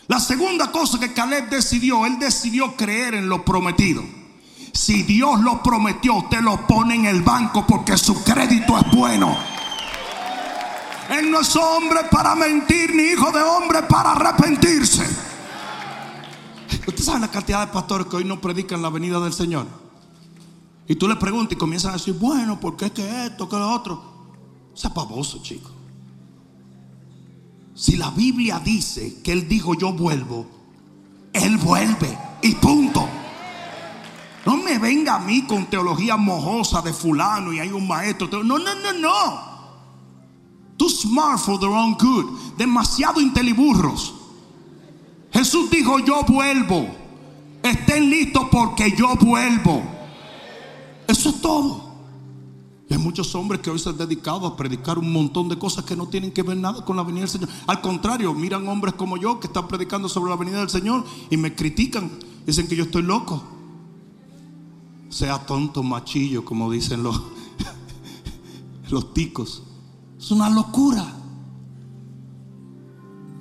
[0.07, 4.03] La segunda cosa que Caleb decidió, él decidió creer en lo prometido.
[4.71, 9.35] Si Dios lo prometió, usted lo pone en el banco porque su crédito es bueno.
[11.09, 15.36] Él no es hombre para mentir, ni hijo de hombre para arrepentirse.
[16.87, 19.67] Usted sabe la cantidad de pastores que hoy no predican la venida del Señor.
[20.87, 23.69] Y tú le preguntas y comienzan a decir, bueno, ¿por qué que esto, que lo
[23.69, 24.01] otro?
[24.73, 25.69] Sea pavoso, chico.
[27.75, 30.47] Si la Biblia dice que Él dijo yo vuelvo,
[31.33, 33.05] Él vuelve y punto.
[34.45, 38.29] No me venga a mí con teología mojosa de fulano y hay un maestro.
[38.43, 39.57] No, no, no, no.
[40.77, 42.55] Too smart for their own good.
[42.57, 44.16] Demasiado inteliburros.
[45.37, 46.87] Jesús dijo yo vuelvo.
[47.61, 49.83] Estén listos porque yo vuelvo.
[51.07, 51.91] Eso es todo.
[52.89, 55.85] Y hay muchos hombres que hoy se han dedicado a predicar un montón de cosas
[55.85, 57.49] que no tienen que ver nada con la venida del Señor.
[57.67, 61.37] Al contrario, miran hombres como yo que están predicando sobre la venida del Señor y
[61.37, 62.09] me critican.
[62.47, 63.43] Dicen que yo estoy loco.
[65.09, 67.21] Sea tonto, machillo, como dicen los,
[68.89, 69.61] los ticos.
[70.17, 71.16] Es una locura.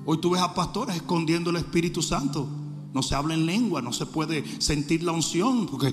[0.08, 2.46] Hoy tú ves a pastores escondiendo el Espíritu Santo.
[2.94, 5.92] No se habla en lengua, no se puede sentir la unción porque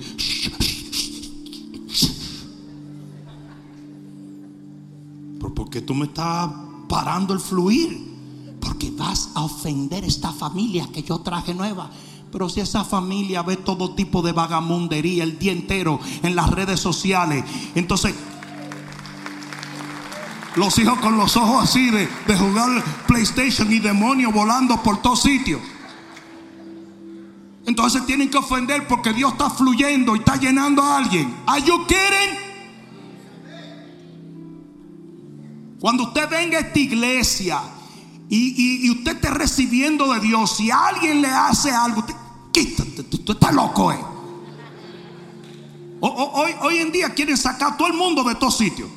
[5.55, 6.49] porque tú me estás
[6.87, 8.13] parando el fluir.
[8.61, 11.89] Porque vas a ofender esta familia que yo traje nueva.
[12.31, 16.79] Pero si esa familia ve todo tipo de vagamundería el día entero en las redes
[16.79, 17.43] sociales,
[17.75, 18.13] entonces
[20.55, 25.21] los hijos con los ojos así de, de jugar PlayStation y demonios volando por todos
[25.21, 25.61] sitios.
[27.65, 31.33] Entonces tienen que ofender porque Dios está fluyendo y está llenando a alguien.
[31.45, 32.43] ¿Are you kidding?
[35.79, 37.61] Cuando usted venga a esta iglesia
[38.29, 42.05] y, usted esté recibiendo de Dios, si alguien le hace algo,
[42.51, 43.99] quítate, tú, estás loco, eh.
[45.99, 48.89] hoy, hoy en día quieren sacar a todo el mundo de todos sitios.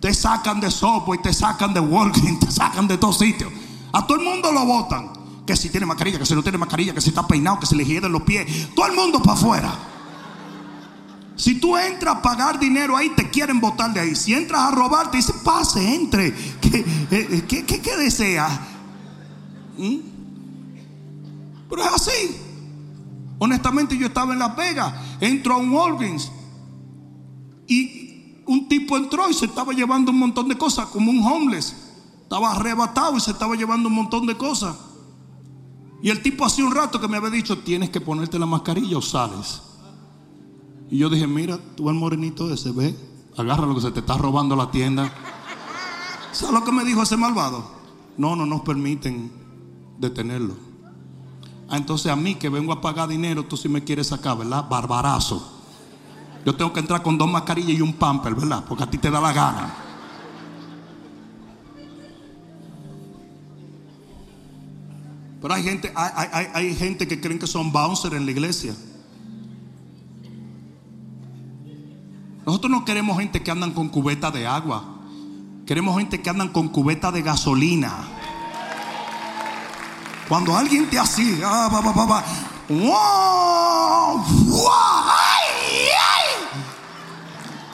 [0.00, 3.52] Te sacan de y te sacan de Walking, te sacan de todos sitios.
[3.92, 5.10] A todo el mundo lo votan.
[5.46, 7.74] Que si tiene mascarilla, que si no tiene mascarilla, que si está peinado, que se
[7.74, 8.68] le hieden los pies.
[8.74, 9.74] Todo el mundo para afuera.
[11.36, 14.14] Si tú entras a pagar dinero ahí, te quieren botar de ahí.
[14.14, 16.34] Si entras a robar, te dicen, pase, entre.
[16.60, 18.48] ¿Qué, eh, eh, desea?
[19.78, 19.96] ¿Mm?
[21.70, 22.36] Pero es así.
[23.38, 26.30] Honestamente, yo estaba en La Vega, entro a un Walgreens
[27.68, 28.07] y
[28.48, 31.76] un tipo entró y se estaba llevando un montón de cosas, como un homeless.
[32.22, 34.74] Estaba arrebatado y se estaba llevando un montón de cosas.
[36.02, 38.96] Y el tipo hace un rato que me había dicho, tienes que ponerte la mascarilla
[38.96, 39.60] o sales.
[40.90, 42.96] Y yo dije, mira, tú el morenito ese, ve,
[43.36, 45.12] agarra lo que se te está robando la tienda.
[46.32, 47.70] ¿Sabes lo que me dijo ese malvado?
[48.16, 49.30] No, no nos permiten
[49.98, 50.54] detenerlo.
[51.68, 54.66] Ah, entonces a mí que vengo a pagar dinero, tú sí me quieres sacar, ¿verdad?
[54.70, 55.57] Barbarazo.
[56.44, 58.64] Yo tengo que entrar con dos mascarillas y un pamper, ¿verdad?
[58.68, 59.74] Porque a ti te da la gana.
[65.40, 68.74] Pero hay gente, hay, hay, hay gente que creen que son bouncers en la iglesia.
[72.44, 74.84] Nosotros no queremos gente que andan con cubeta de agua.
[75.66, 77.92] Queremos gente que andan con cubeta de gasolina.
[80.28, 82.24] Cuando alguien te así, ah, va, va, va,
[82.68, 84.24] ¡wow!
[84.46, 85.17] ¡Wow!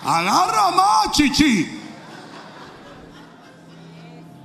[0.05, 1.81] Agarra más, chichi.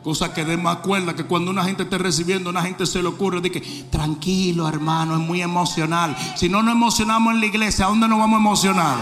[0.04, 3.10] Cosa que dé más cuerda que cuando una gente esté recibiendo, una gente se le
[3.10, 3.60] ocurre de que
[3.92, 6.16] tranquilo, hermano, es muy emocional.
[6.36, 8.98] Si no nos emocionamos en la iglesia, ¿a dónde nos vamos a emocionar?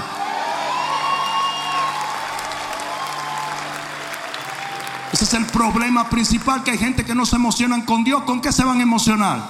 [5.13, 8.23] Ese es el problema principal que hay gente que no se emocionan con Dios.
[8.23, 9.47] ¿Con qué se van a emocionar?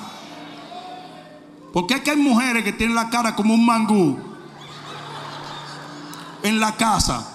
[1.72, 4.27] Porque es que hay mujeres que tienen la cara como un mangú
[6.44, 7.28] en la casa.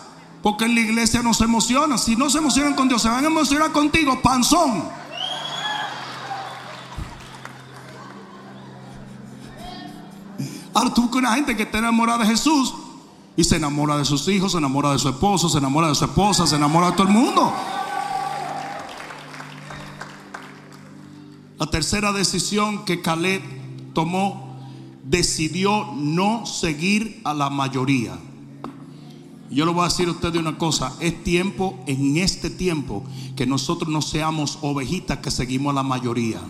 [0.42, 1.98] Porque en la iglesia no se emocionan.
[1.98, 4.84] Si no se emocionan con Dios, se van a emocionar contigo, panzón.
[10.74, 12.74] Ahora tú con una gente que está enamorada de Jesús
[13.36, 16.04] y se enamora de sus hijos, se enamora de su esposo, se enamora de su
[16.04, 17.52] esposa, se enamora de todo el mundo.
[21.58, 23.42] La tercera decisión que Caleb
[23.92, 24.56] tomó,
[25.04, 28.18] decidió no seguir a la mayoría.
[29.52, 33.04] Yo le voy a decir a ustedes una cosa, es tiempo, en este tiempo,
[33.36, 36.40] que nosotros no seamos ovejitas que seguimos a la mayoría.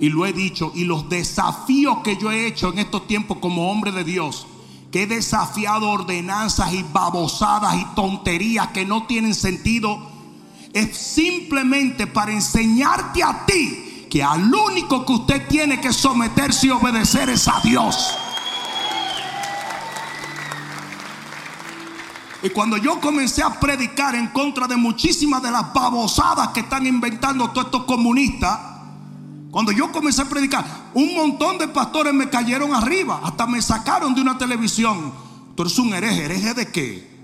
[0.00, 3.70] Y lo he dicho, y los desafíos que yo he hecho en estos tiempos como
[3.70, 4.46] hombre de Dios,
[4.90, 9.98] que he desafiado ordenanzas y babosadas y tonterías que no tienen sentido,
[10.72, 16.70] es simplemente para enseñarte a ti que al único que usted tiene que someterse y
[16.70, 18.16] obedecer es a Dios.
[22.44, 26.86] Y cuando yo comencé a predicar en contra de muchísimas de las babosadas que están
[26.86, 28.60] inventando todos estos comunistas,
[29.50, 34.14] cuando yo comencé a predicar, un montón de pastores me cayeron arriba, hasta me sacaron
[34.14, 35.10] de una televisión.
[35.56, 37.14] Tú eres un hereje, hereje de qué?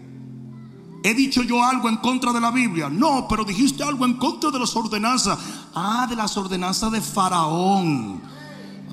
[1.04, 2.88] ¿He dicho yo algo en contra de la Biblia?
[2.88, 5.38] No, pero dijiste algo en contra de las ordenanzas.
[5.74, 8.22] Ah, de las ordenanzas de Faraón.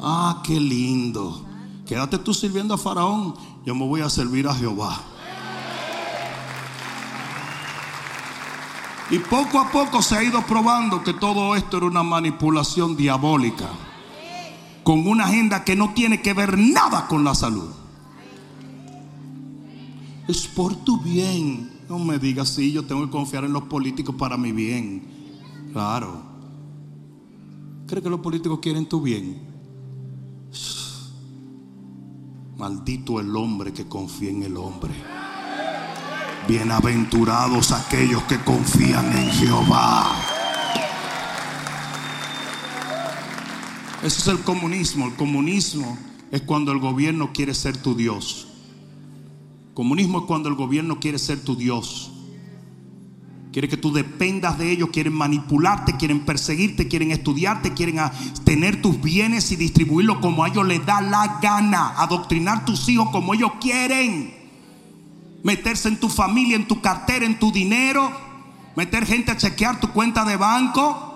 [0.01, 1.45] Ah, qué lindo.
[1.85, 3.33] Quédate tú sirviendo a Faraón.
[3.65, 4.99] Yo me voy a servir a Jehová.
[9.09, 13.69] Y poco a poco se ha ido probando que todo esto era una manipulación diabólica.
[14.83, 17.69] Con una agenda que no tiene que ver nada con la salud.
[20.27, 21.71] Es por tu bien.
[21.87, 25.03] No me digas, sí, yo tengo que confiar en los políticos para mi bien.
[25.71, 26.21] Claro.
[27.87, 29.41] ¿Crees que los políticos quieren tu bien?
[32.57, 35.16] Maldito el hombre que confía en el hombre.
[36.47, 40.15] Bienaventurados aquellos que confían en Jehová.
[44.01, 45.07] Ese es el comunismo.
[45.07, 45.97] El comunismo
[46.31, 48.47] es cuando el gobierno quiere ser tu Dios.
[49.73, 52.13] Comunismo es cuando el gobierno quiere ser tu Dios.
[53.51, 57.97] Quiere que tú dependas de ellos, quieren manipularte, quieren perseguirte, quieren estudiarte, quieren
[58.45, 63.09] tener tus bienes y distribuirlos como a ellos les da la gana, adoctrinar tus hijos
[63.09, 64.36] como ellos quieren
[65.43, 68.11] meterse en tu familia, en tu cartera, en tu dinero,
[68.75, 71.07] meter gente a chequear tu cuenta de banco.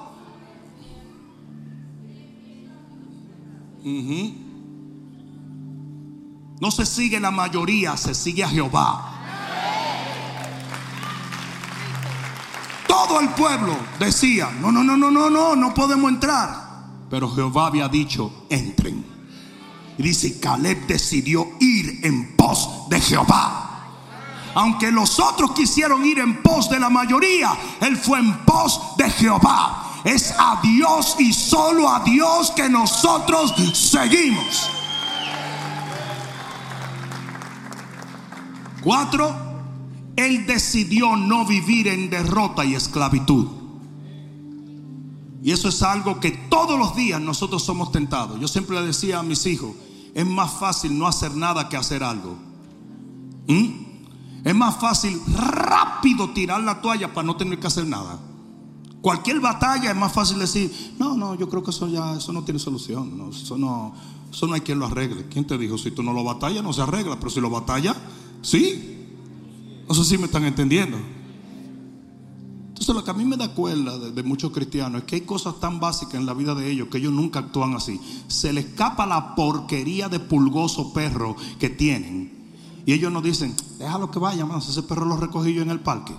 [6.60, 9.08] No se sigue la mayoría, se sigue a Jehová.
[12.88, 16.72] Todo el pueblo decía, no, no, no, no, no, no, no podemos entrar.
[17.10, 19.04] Pero Jehová había dicho, entren.
[19.98, 23.71] Y dice, Caleb decidió ir en pos de Jehová.
[24.56, 29.10] Aunque los otros quisieron ir en pos de la mayoría, Él fue en pos de
[29.10, 30.02] Jehová.
[30.04, 34.70] Es a Dios y solo a Dios que nosotros seguimos.
[38.84, 39.36] Cuatro,
[40.16, 43.48] Él decidió no vivir en derrota y esclavitud.
[45.44, 48.40] Y eso es algo que todos los días nosotros somos tentados.
[48.40, 49.72] Yo siempre le decía a mis hijos,
[50.14, 52.38] es más fácil no hacer nada que hacer algo.
[53.48, 53.91] ¿Mm?
[54.44, 58.20] Es más fácil rápido tirar la toalla para no tener que hacer nada.
[59.02, 62.44] Cualquier batalla es más fácil decir, no, no, yo creo que eso ya, eso no
[62.44, 63.18] tiene solución.
[63.18, 63.94] No, eso, no,
[64.32, 65.26] eso no hay quien lo arregle.
[65.28, 65.78] ¿Quién te dijo?
[65.78, 67.18] Si tú no lo batallas, no se arregla.
[67.18, 67.96] Pero si lo batalla,
[68.42, 69.08] sí.
[69.88, 70.98] No sé si me están entendiendo.
[72.70, 75.22] Entonces lo que a mí me da cuerda de, de, muchos cristianos es que hay
[75.22, 78.00] cosas tan básicas en la vida de ellos que ellos nunca actúan así.
[78.28, 82.41] Se les escapa la porquería de pulgoso perro que tienen
[82.86, 85.80] Y ellos nos dicen, déjalo que vaya, más ese perro lo recogí yo en el
[85.80, 86.14] parque.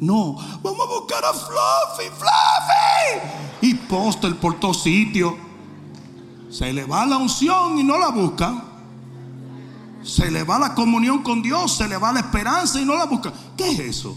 [0.00, 3.66] No, vamos a buscar a Fluffy, Fluffy.
[3.66, 5.36] Y posta el por todo sitio.
[6.50, 8.62] Se le va la unción y no la buscan.
[10.02, 13.06] Se le va la comunión con Dios, se le va la esperanza y no la
[13.06, 13.32] buscan.
[13.56, 14.16] ¿Qué es eso?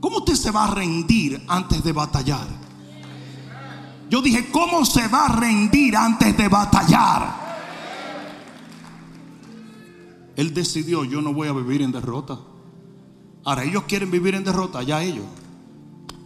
[0.00, 2.46] ¿Cómo usted se va a rendir antes de batallar?
[4.08, 7.47] Yo dije, ¿cómo se va a rendir antes de batallar?
[10.38, 12.38] Él decidió, yo no voy a vivir en derrota.
[13.44, 15.24] Ahora ellos quieren vivir en derrota, ya ellos.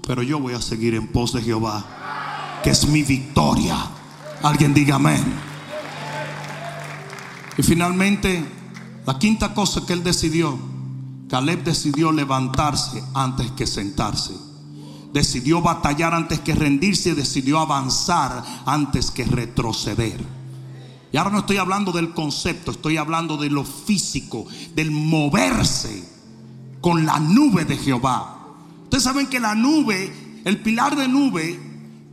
[0.07, 3.75] Pero yo voy a seguir en pos de Jehová, que es mi victoria.
[4.43, 5.25] Alguien diga amén.
[7.57, 8.45] Y finalmente,
[9.07, 10.59] la quinta cosa que él decidió,
[11.31, 14.35] Caleb decidió levantarse antes que sentarse.
[15.15, 20.42] Decidió batallar antes que rendirse decidió avanzar antes que retroceder.
[21.13, 26.09] Y ahora no estoy hablando del concepto, estoy hablando de lo físico, del moverse
[26.81, 28.39] con la nube de Jehová.
[28.85, 31.61] Ustedes saben que la nube, el pilar de nube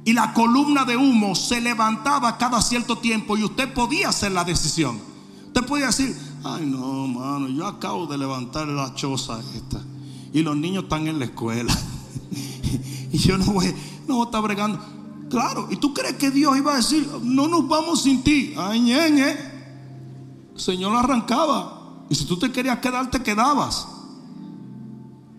[0.03, 4.43] y la columna de humo se levantaba cada cierto tiempo y usted podía hacer la
[4.43, 4.99] decisión.
[5.47, 9.81] Usted podía decir, ay no, mano, yo acabo de levantar la choza esta
[10.33, 11.73] y los niños están en la escuela
[13.11, 13.73] y yo no voy,
[14.07, 14.98] no voy a estar bregando.
[15.29, 18.53] Claro, y tú crees que Dios iba a decir, no nos vamos sin ti.
[18.57, 19.29] Ay, ñeñe.
[20.55, 22.05] El Señor arrancaba.
[22.09, 23.87] Y si tú te querías quedar, te quedabas.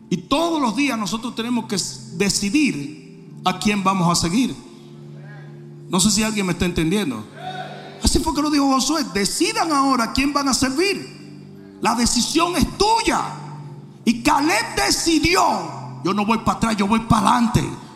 [0.09, 1.77] Y todos los días nosotros tenemos que
[2.17, 4.55] decidir a quién vamos a seguir.
[5.89, 7.25] No sé si alguien me está entendiendo.
[8.03, 9.05] Así fue que lo dijo Josué.
[9.13, 11.79] Decidan ahora a quién van a servir.
[11.81, 13.23] La decisión es tuya.
[14.05, 15.43] Y Caleb decidió.
[16.05, 17.90] Yo no voy para atrás, yo voy para adelante.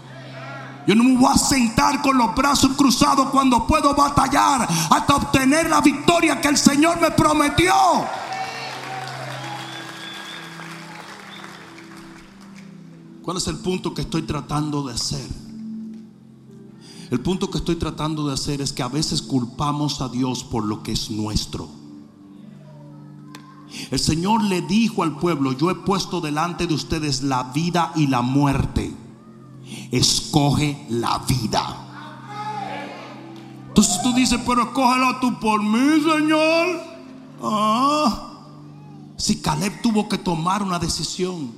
[0.86, 5.70] Yo no me voy a sentar con los brazos cruzados cuando puedo batallar hasta obtener
[5.70, 7.72] la victoria que el Señor me prometió.
[13.22, 15.26] ¿Cuál es el punto que estoy tratando de hacer?
[17.10, 20.64] El punto que estoy tratando de hacer es que a veces culpamos a Dios por
[20.64, 21.68] lo que es nuestro.
[23.90, 28.08] El Señor le dijo al pueblo, yo he puesto delante de ustedes la vida y
[28.08, 28.94] la muerte
[29.90, 31.84] escoge la vida.
[33.68, 36.80] Entonces tú dices, pero escógela tú por mí, Señor.
[37.42, 38.30] Ah.
[39.16, 41.52] Si Caleb tuvo que tomar una decisión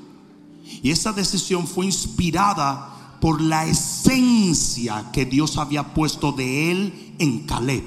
[0.83, 7.47] y esa decisión fue inspirada por la esencia que Dios había puesto de él en
[7.47, 7.85] Caleb.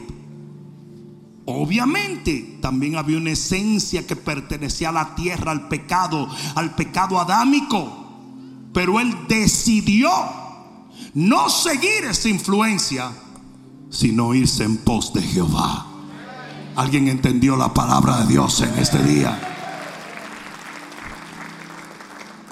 [1.45, 8.08] Obviamente también había una esencia que pertenecía a la tierra, al pecado, al pecado adámico.
[8.79, 10.09] Pero él decidió
[11.13, 13.11] no seguir esa influencia,
[13.89, 15.85] sino irse en pos de Jehová.
[16.77, 19.37] ¿Alguien entendió la palabra de Dios en este día?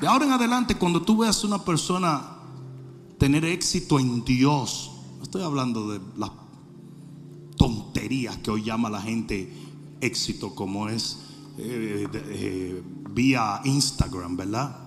[0.02, 2.22] De ahora en adelante, cuando tú veas a una persona
[3.18, 6.32] tener éxito en Dios, no estoy hablando de las
[7.56, 9.50] tonterías que hoy llama la gente
[10.02, 11.20] éxito, como es
[11.58, 14.87] eh, eh, vía Instagram, ¿verdad?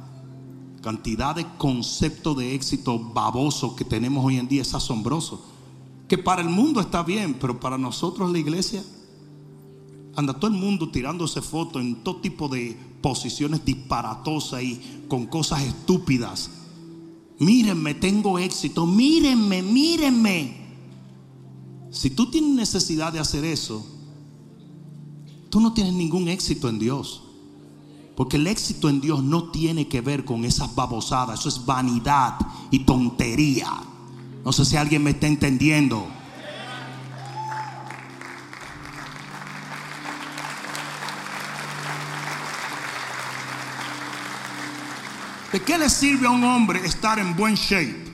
[0.80, 5.44] Cantidad de concepto de éxito baboso que tenemos hoy en día es asombroso.
[6.08, 8.82] Que para el mundo está bien, pero para nosotros la iglesia
[10.16, 15.62] anda todo el mundo tirándose fotos en todo tipo de posiciones disparatosas y con cosas
[15.62, 16.50] estúpidas.
[17.38, 18.86] Mírenme, tengo éxito.
[18.86, 20.60] Mírenme, mírenme.
[21.90, 23.84] Si tú tienes necesidad de hacer eso,
[25.48, 27.22] tú no tienes ningún éxito en Dios.
[28.16, 31.40] Porque el éxito en Dios no tiene que ver con esas babosadas.
[31.40, 32.36] Eso es vanidad
[32.70, 33.70] y tontería.
[34.44, 36.06] No sé si alguien me está entendiendo.
[45.52, 48.04] ¿De qué le sirve a un hombre estar en buen shape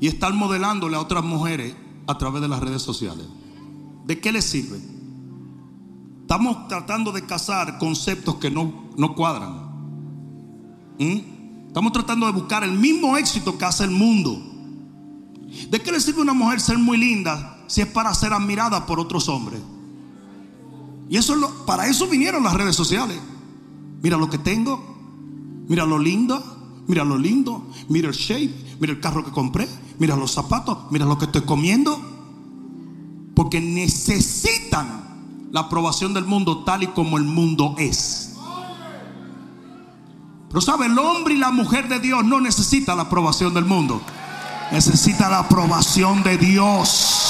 [0.00, 1.74] y estar modelándole a otras mujeres
[2.06, 3.26] a través de las redes sociales?
[4.04, 4.91] ¿De qué le sirve?
[6.22, 9.70] Estamos tratando de cazar conceptos que no, no cuadran.
[10.98, 11.66] ¿Mm?
[11.66, 14.40] Estamos tratando de buscar el mismo éxito que hace el mundo.
[15.70, 18.86] ¿De qué le sirve a una mujer ser muy linda si es para ser admirada
[18.86, 19.60] por otros hombres?
[21.10, 23.18] Y eso lo, para eso vinieron las redes sociales.
[24.02, 24.82] Mira lo que tengo,
[25.68, 29.68] mira lo lindo, mira lo lindo, mira el shape, mira el carro que compré,
[29.98, 32.00] mira los zapatos, mira lo que estoy comiendo.
[33.34, 35.11] Porque necesitan
[35.52, 38.30] la aprobación del mundo tal y como el mundo es.
[40.48, 44.00] Pero sabe, el hombre y la mujer de Dios no necesita la aprobación del mundo.
[44.70, 47.28] Necesita la aprobación de Dios.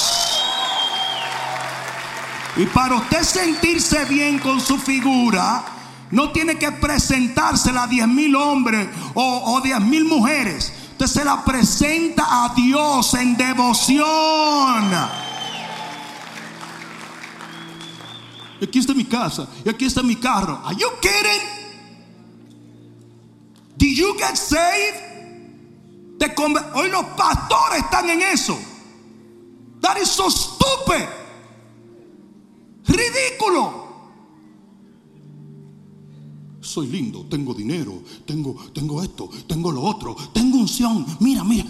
[2.55, 5.65] Y para usted sentirse bien con su figura,
[6.11, 10.71] no tiene que presentársela a diez mil hombres o, diez mil mujeres.
[10.91, 14.03] Usted se la presenta a Dios en devoción.
[18.63, 19.47] Aquí está mi casa.
[19.65, 20.59] Y aquí está mi carro.
[20.63, 21.41] Are you kidding?
[23.77, 25.13] Did you get saved?
[26.73, 28.57] Hoy los pastores están en eso.
[29.81, 31.07] That is so stupid.
[32.85, 33.83] Ridículo.
[36.61, 41.05] Soy lindo, tengo dinero, tengo, tengo esto, tengo lo otro, tengo unción.
[41.19, 41.69] Mira, mira.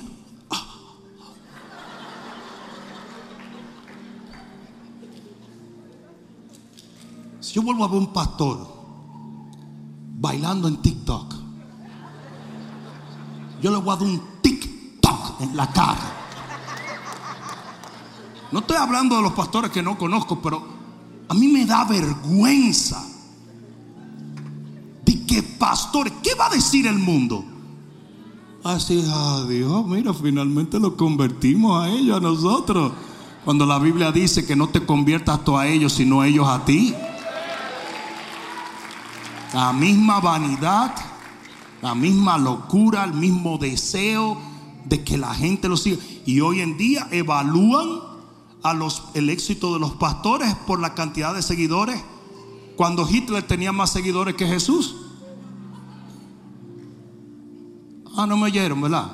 [7.54, 8.68] Yo vuelvo a ver un pastor
[10.20, 11.36] bailando en TikTok,
[13.62, 16.12] yo le voy a dar un TikTok en la cara.
[18.52, 20.66] No estoy hablando de los pastores que no conozco, pero
[21.30, 23.06] a mí me da vergüenza
[25.06, 27.46] de que pastores, ¿qué va a decir el mundo?
[28.64, 32.94] Así, adiós, mira, finalmente lo convertimos a ellos, a nosotros.
[33.46, 36.96] Cuando la Biblia dice que no te conviertas tú a ellos, sino ellos a ti.
[39.54, 40.96] La misma vanidad,
[41.82, 44.38] la misma locura, el mismo deseo
[44.86, 46.02] de que la gente lo siga.
[46.26, 48.00] Y hoy en día evalúan
[49.14, 52.02] el éxito de los pastores por la cantidad de seguidores
[52.76, 54.96] cuando Hitler tenía más seguidores que Jesús.
[58.16, 59.12] Ah, no me oyeron, ¿verdad?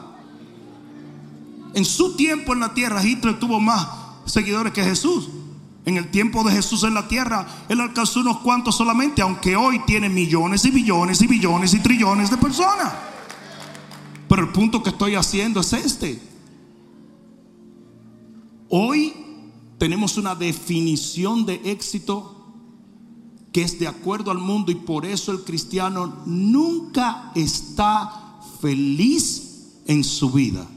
[1.74, 3.88] En su tiempo en la tierra, Hitler tuvo más
[4.26, 5.30] seguidores que Jesús.
[5.90, 9.80] En el tiempo de Jesús en la tierra, él alcanzó unos cuantos solamente, aunque hoy
[9.88, 12.94] tiene millones y billones y billones y trillones de personas.
[14.28, 16.22] Pero el punto que estoy haciendo es este.
[18.70, 19.16] Hoy
[19.80, 22.36] tenemos una definición de éxito
[23.52, 30.04] que es de acuerdo al mundo y por eso el cristiano nunca está feliz en
[30.04, 30.68] su vida.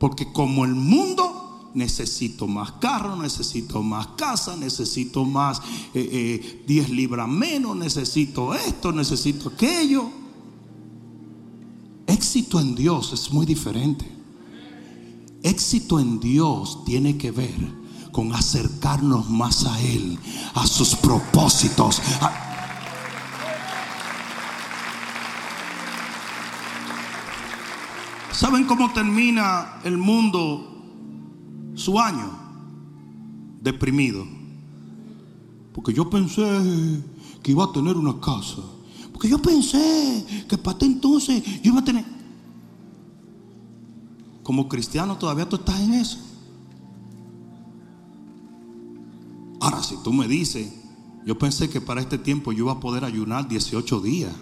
[0.00, 1.43] Porque como el mundo
[1.74, 5.60] necesito más carro, necesito más casa, necesito más
[5.92, 10.08] 10 eh, eh, libras menos, necesito esto, necesito aquello.
[12.06, 14.10] Éxito en Dios es muy diferente.
[15.42, 20.18] Éxito en Dios tiene que ver con acercarnos más a Él,
[20.54, 22.00] a sus propósitos.
[28.32, 30.73] ¿Saben cómo termina el mundo
[31.74, 32.30] su año?
[33.60, 34.26] Deprimido.
[35.72, 36.42] Porque yo pensé
[37.42, 38.62] que iba a tener una casa.
[39.12, 42.14] Porque yo pensé que para entonces yo iba a tener
[44.44, 46.18] como cristiano todavía tú estás en eso.
[49.60, 50.70] Ahora, si tú me dices,
[51.24, 54.32] yo pensé que para este tiempo yo iba a poder ayunar 18 días.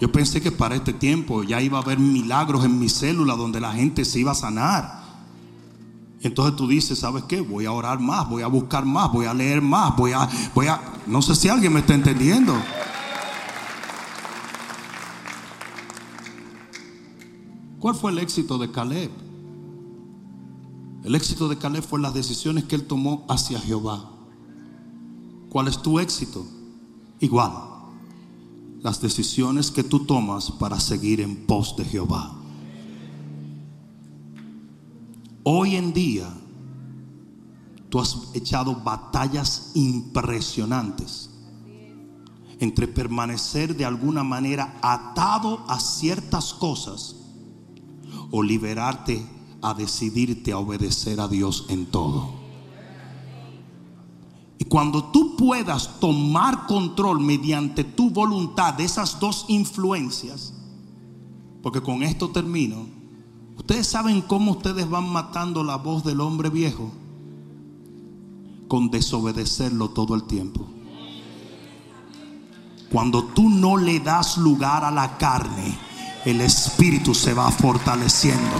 [0.00, 3.60] Yo pensé que para este tiempo ya iba a haber milagros en mi célula donde
[3.60, 5.01] la gente se iba a sanar.
[6.22, 7.40] Entonces tú dices, ¿sabes qué?
[7.40, 10.68] Voy a orar más, voy a buscar más, voy a leer más, voy a, voy
[10.68, 12.54] a, no sé si alguien me está entendiendo.
[17.80, 19.10] ¿Cuál fue el éxito de Caleb?
[21.02, 24.08] El éxito de Caleb fue las decisiones que él tomó hacia Jehová.
[25.50, 26.46] ¿Cuál es tu éxito?
[27.18, 27.52] Igual.
[28.80, 32.41] Las decisiones que tú tomas para seguir en pos de Jehová.
[35.44, 36.28] Hoy en día,
[37.88, 41.30] tú has echado batallas impresionantes
[42.60, 47.16] entre permanecer de alguna manera atado a ciertas cosas
[48.30, 49.26] o liberarte
[49.60, 52.34] a decidirte a obedecer a Dios en todo.
[54.58, 60.54] Y cuando tú puedas tomar control mediante tu voluntad de esas dos influencias,
[61.62, 63.01] porque con esto termino,
[63.56, 66.90] ustedes saben cómo ustedes van matando la voz del hombre viejo
[68.68, 70.66] con desobedecerlo todo el tiempo.
[72.90, 75.78] Cuando tú no le das lugar a la carne,
[76.24, 78.56] el espíritu se va fortaleciendo.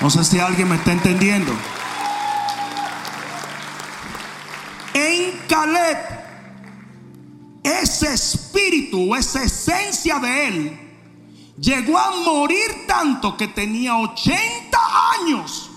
[0.00, 1.52] No sé si alguien me está entendiendo.
[4.94, 5.98] En Caleb,
[7.62, 10.89] ese espíritu, esa esencia de él,
[11.60, 14.78] llegó a morir tanto que tenía 80
[15.20, 15.70] años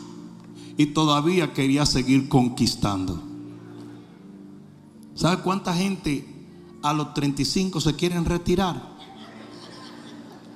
[0.78, 3.22] y todavía quería seguir conquistando.
[5.16, 6.28] ¿Sabe cuánta gente
[6.82, 8.94] a los 35 se quieren retirar?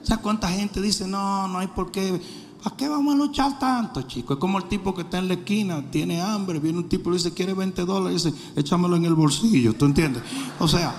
[0.01, 2.19] ¿Sabes cuánta gente dice, no, no hay por qué
[2.63, 4.33] ¿Para qué vamos a luchar tanto, chico?
[4.33, 7.13] Es como el tipo que está en la esquina, tiene hambre, viene un tipo y
[7.13, 10.23] le dice, quiere 20 dólares, dice, échamelo en el bolsillo, ¿tú entiendes?
[10.59, 10.93] O sea,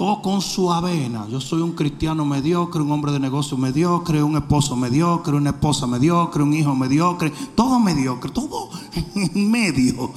[0.00, 1.28] todo con su avena.
[1.28, 5.86] Yo soy un cristiano mediocre, un hombre de negocio mediocre, un esposo mediocre, una esposa
[5.86, 8.70] mediocre, un hijo mediocre, todo mediocre, todo
[9.14, 10.10] en medio.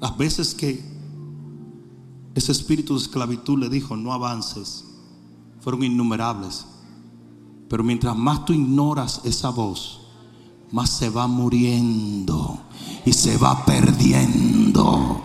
[0.00, 0.84] Las veces que
[2.34, 4.84] ese espíritu de esclavitud le dijo, no avances,
[5.60, 6.66] fueron innumerables.
[7.68, 10.01] Pero mientras más tú ignoras esa voz,
[10.72, 12.58] más se va muriendo
[13.04, 15.22] y se va perdiendo.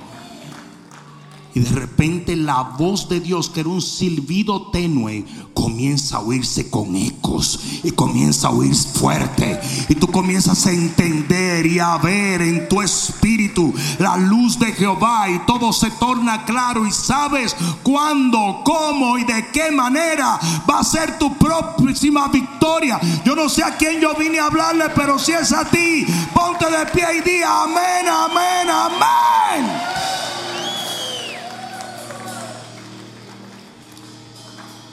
[1.57, 6.69] Y de repente la voz de Dios, que era un silbido tenue, comienza a oírse
[6.69, 9.59] con ecos y comienza a oír fuerte.
[9.89, 15.31] Y tú comienzas a entender y a ver en tu espíritu la luz de Jehová
[15.31, 20.39] y todo se torna claro y sabes cuándo, cómo y de qué manera
[20.69, 22.99] va a ser tu próxima victoria.
[23.25, 26.05] Yo no sé a quién yo vine a hablarle, pero si es a ti,
[26.35, 29.96] ponte de pie y di amén, amén, amén.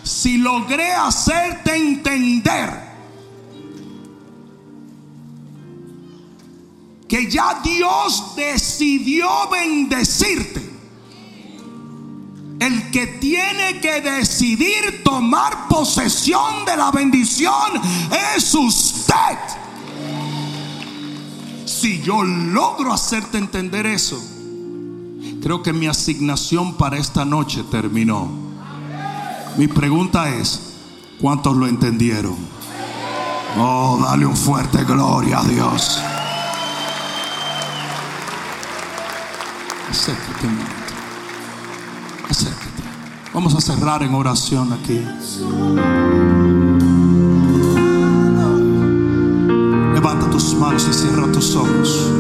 [0.05, 2.95] Si logré hacerte entender
[7.09, 10.63] que ya Dios decidió bendecirte,
[12.61, 17.81] el que tiene que decidir tomar posesión de la bendición
[18.37, 19.39] es usted.
[21.65, 24.23] Si yo logro hacerte entender eso,
[25.43, 28.54] creo que mi asignación para esta noche terminó.
[29.57, 30.61] Mi pregunta es,
[31.21, 32.37] ¿cuántos lo entendieron?
[33.57, 36.01] Oh, dale un fuerte gloria a Dios.
[39.89, 40.73] Acércate momento.
[42.29, 42.83] Acércate.
[43.33, 45.01] Vamos a cerrar en oración aquí.
[49.95, 52.11] Levanta tus manos y cierra tus ojos.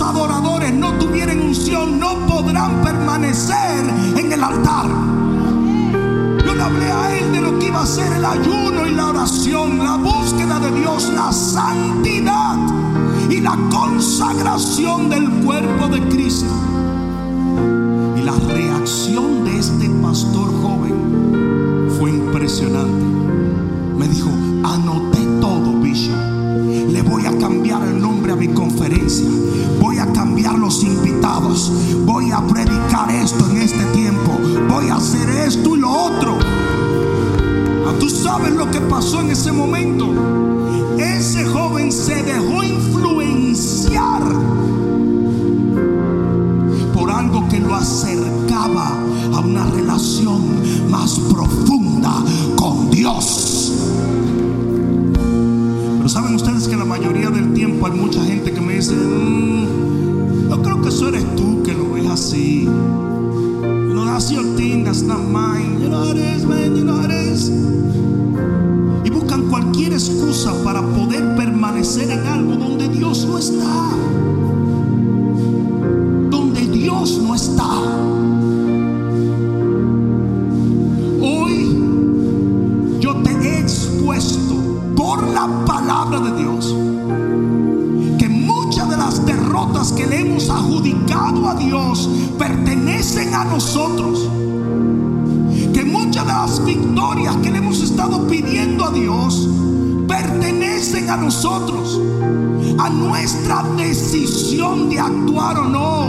[0.00, 3.84] Adoradores no tuvieran unción no podrán permanecer
[4.16, 4.86] en el altar.
[6.44, 9.08] Yo le hablé a él de lo que iba a ser el ayuno y la
[9.08, 12.56] oración, la búsqueda de Dios, la santidad
[13.30, 16.52] y la consagración del cuerpo de Cristo.
[18.16, 23.04] Y la reacción de este pastor joven fue impresionante.
[23.98, 24.30] Me dijo,
[24.64, 26.33] anoté todo, Bishop.
[28.46, 29.28] Mi conferencia.
[29.80, 31.72] Voy a cambiar los invitados.
[32.04, 34.38] Voy a predicar esto en este tiempo.
[34.68, 36.38] Voy a hacer esto y lo otro.
[37.86, 40.12] Ah, Tú sabes lo que pasó en ese momento.
[40.98, 44.22] Ese joven se dejó influenciar
[46.92, 48.92] por algo que lo acercaba
[49.32, 51.93] a una relación más profunda
[57.66, 61.72] tiempo hay mucha gente que me dice, "Mm, yo creo que eso eres tú que
[61.72, 62.64] lo ves así.
[62.64, 65.80] You know, that's your thing, that's not mine.
[65.80, 66.74] You know it is, man.
[69.04, 73.90] Y buscan cualquier excusa para poder permanecer en algo donde Dios no está.
[76.30, 78.13] Donde Dios no está.
[98.28, 99.48] Pidiendo a Dios
[100.06, 102.00] pertenecen a nosotros.
[102.78, 106.06] A nuestra decisión de actuar o no,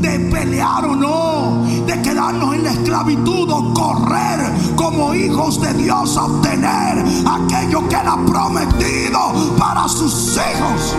[0.00, 6.16] de pelear o no, de quedarnos en la esclavitud o correr como hijos de Dios
[6.16, 10.94] a obtener aquello que ha prometido para sus hijos.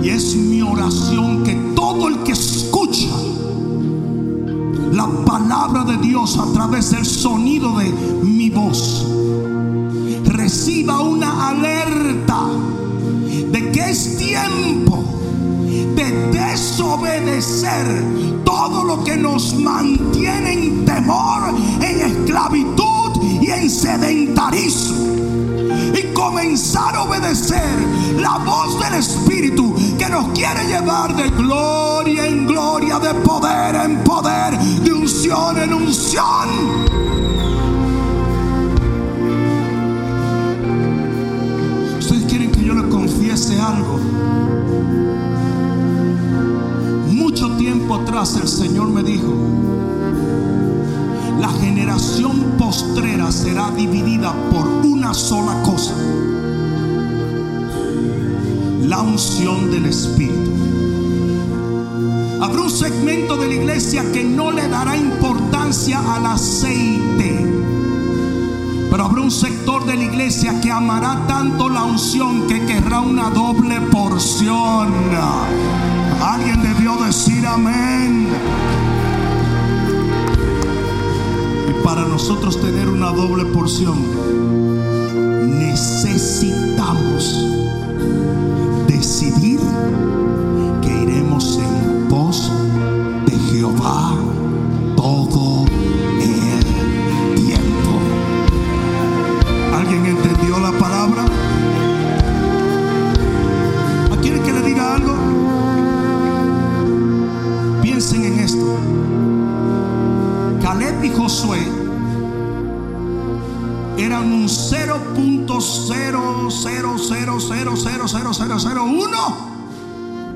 [0.00, 1.33] Y es mi oración
[6.24, 9.06] A través del sonido de mi voz.
[10.24, 12.48] Reciba una alerta
[13.52, 15.04] de que es tiempo
[15.94, 18.02] de desobedecer
[18.42, 25.04] todo lo que nos mantiene en temor, en esclavitud y en sedentarismo.
[25.94, 27.68] Y comenzar a obedecer
[28.18, 29.73] la voz del Espíritu
[30.34, 36.48] quiere llevar de gloria en gloria, de poder en poder, de unción en unción.
[41.98, 43.98] Ustedes quieren que yo les confiese algo.
[47.10, 49.32] Mucho tiempo atrás el Señor me dijo,
[51.40, 55.94] la generación postrera será dividida por una sola cosa.
[58.84, 60.50] La unción del Espíritu.
[62.42, 67.50] Habrá un segmento de la iglesia que no le dará importancia al aceite.
[68.90, 73.30] Pero habrá un sector de la iglesia que amará tanto la unción que querrá una
[73.30, 74.92] doble porción.
[76.22, 78.28] Alguien debió decir amén.
[81.70, 83.96] Y para nosotros tener una doble porción,
[85.58, 87.53] necesitamos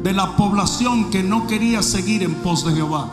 [0.02, 3.08] de la población que no quería seguir en pos de Jehová.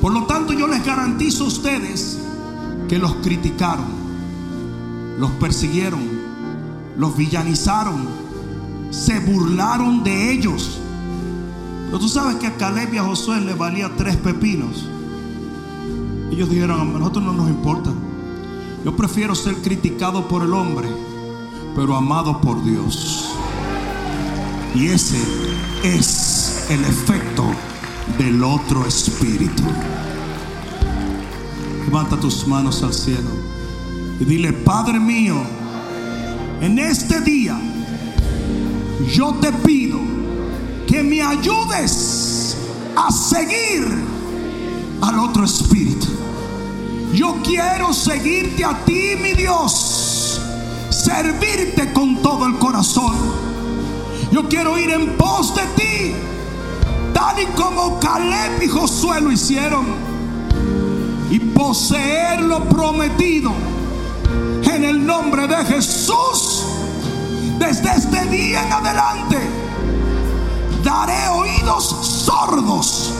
[0.00, 2.18] Por lo tanto, yo les garantizo a ustedes
[2.88, 3.86] que los criticaron,
[5.18, 6.00] los persiguieron,
[6.96, 8.06] los villanizaron,
[8.90, 10.78] se burlaron de ellos.
[11.86, 14.88] Pero tú sabes que a Caleb y a Josué le valía tres pepinos.
[16.30, 17.90] Ellos dijeron, a nosotros no nos importa.
[18.84, 20.88] Yo prefiero ser criticado por el hombre,
[21.74, 23.34] pero amado por Dios.
[24.74, 25.18] Y ese
[25.82, 27.44] es el efecto
[28.18, 29.62] del otro espíritu.
[31.84, 33.30] Levanta tus manos al cielo
[34.20, 35.36] y dile, Padre mío,
[36.60, 37.58] en este día
[39.12, 39.98] yo te pido
[40.86, 42.56] que me ayudes
[42.96, 43.86] a seguir
[45.00, 46.06] al otro espíritu.
[47.14, 50.40] Yo quiero seguirte a ti, mi Dios,
[50.90, 53.14] servirte con todo el corazón.
[54.30, 56.14] Yo quiero ir en pos de ti,
[57.14, 59.86] tal y como Caleb y Josué lo hicieron,
[61.30, 63.52] y poseer lo prometido
[64.64, 66.64] en el nombre de Jesús.
[67.58, 69.38] Desde este día en adelante,
[70.84, 71.84] daré oídos
[72.26, 73.12] sordos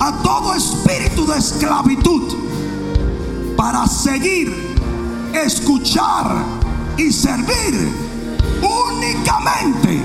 [0.00, 2.34] a todo espíritu de esclavitud
[3.56, 4.74] para seguir,
[5.34, 6.34] escuchar
[6.96, 8.07] y servir
[8.62, 10.02] únicamente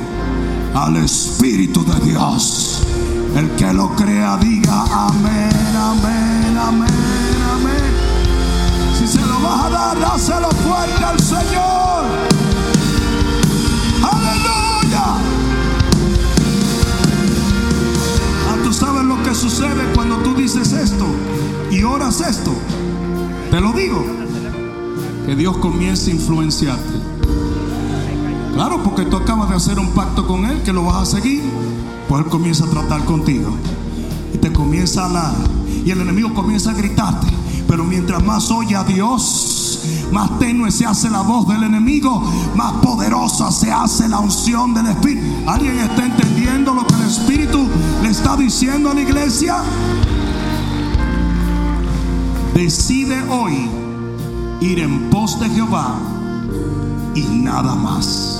[0.73, 2.81] al Espíritu de Dios.
[3.35, 6.89] El que lo crea diga amén, amén, amén,
[7.51, 7.93] amén.
[8.97, 12.03] Si se lo vas a dar, dáselo fuerte al Señor.
[14.03, 15.05] Aleluya.
[18.49, 21.07] Ah, tú sabes lo que sucede cuando tú dices esto
[21.71, 22.53] y oras esto.
[23.49, 24.05] Te lo digo.
[25.25, 26.92] Que Dios comience a influenciarte.
[28.53, 31.43] Claro, porque tú acabas de hacer un pacto con Él, que lo vas a seguir.
[32.07, 33.49] Pues Él comienza a tratar contigo.
[34.33, 35.33] Y te comienza a hablar.
[35.85, 37.27] Y el enemigo comienza a gritarte.
[37.67, 39.63] Pero mientras más oye a Dios,
[40.11, 42.21] más tenue se hace la voz del enemigo,
[42.55, 45.25] más poderosa se hace la unción del Espíritu.
[45.47, 47.67] ¿Alguien está entendiendo lo que el Espíritu
[48.03, 49.57] le está diciendo a la iglesia?
[52.53, 53.69] Decide hoy
[54.61, 55.95] ir en pos de Jehová
[57.15, 58.32] y nada más.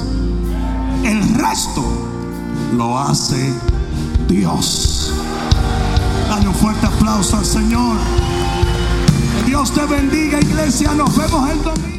[1.03, 1.83] El resto
[2.77, 3.53] lo hace
[4.27, 5.13] Dios.
[6.29, 7.97] Dale un fuerte aplauso al Señor.
[9.37, 10.93] Que Dios te bendiga, iglesia.
[10.93, 11.92] Nos vemos el domingo.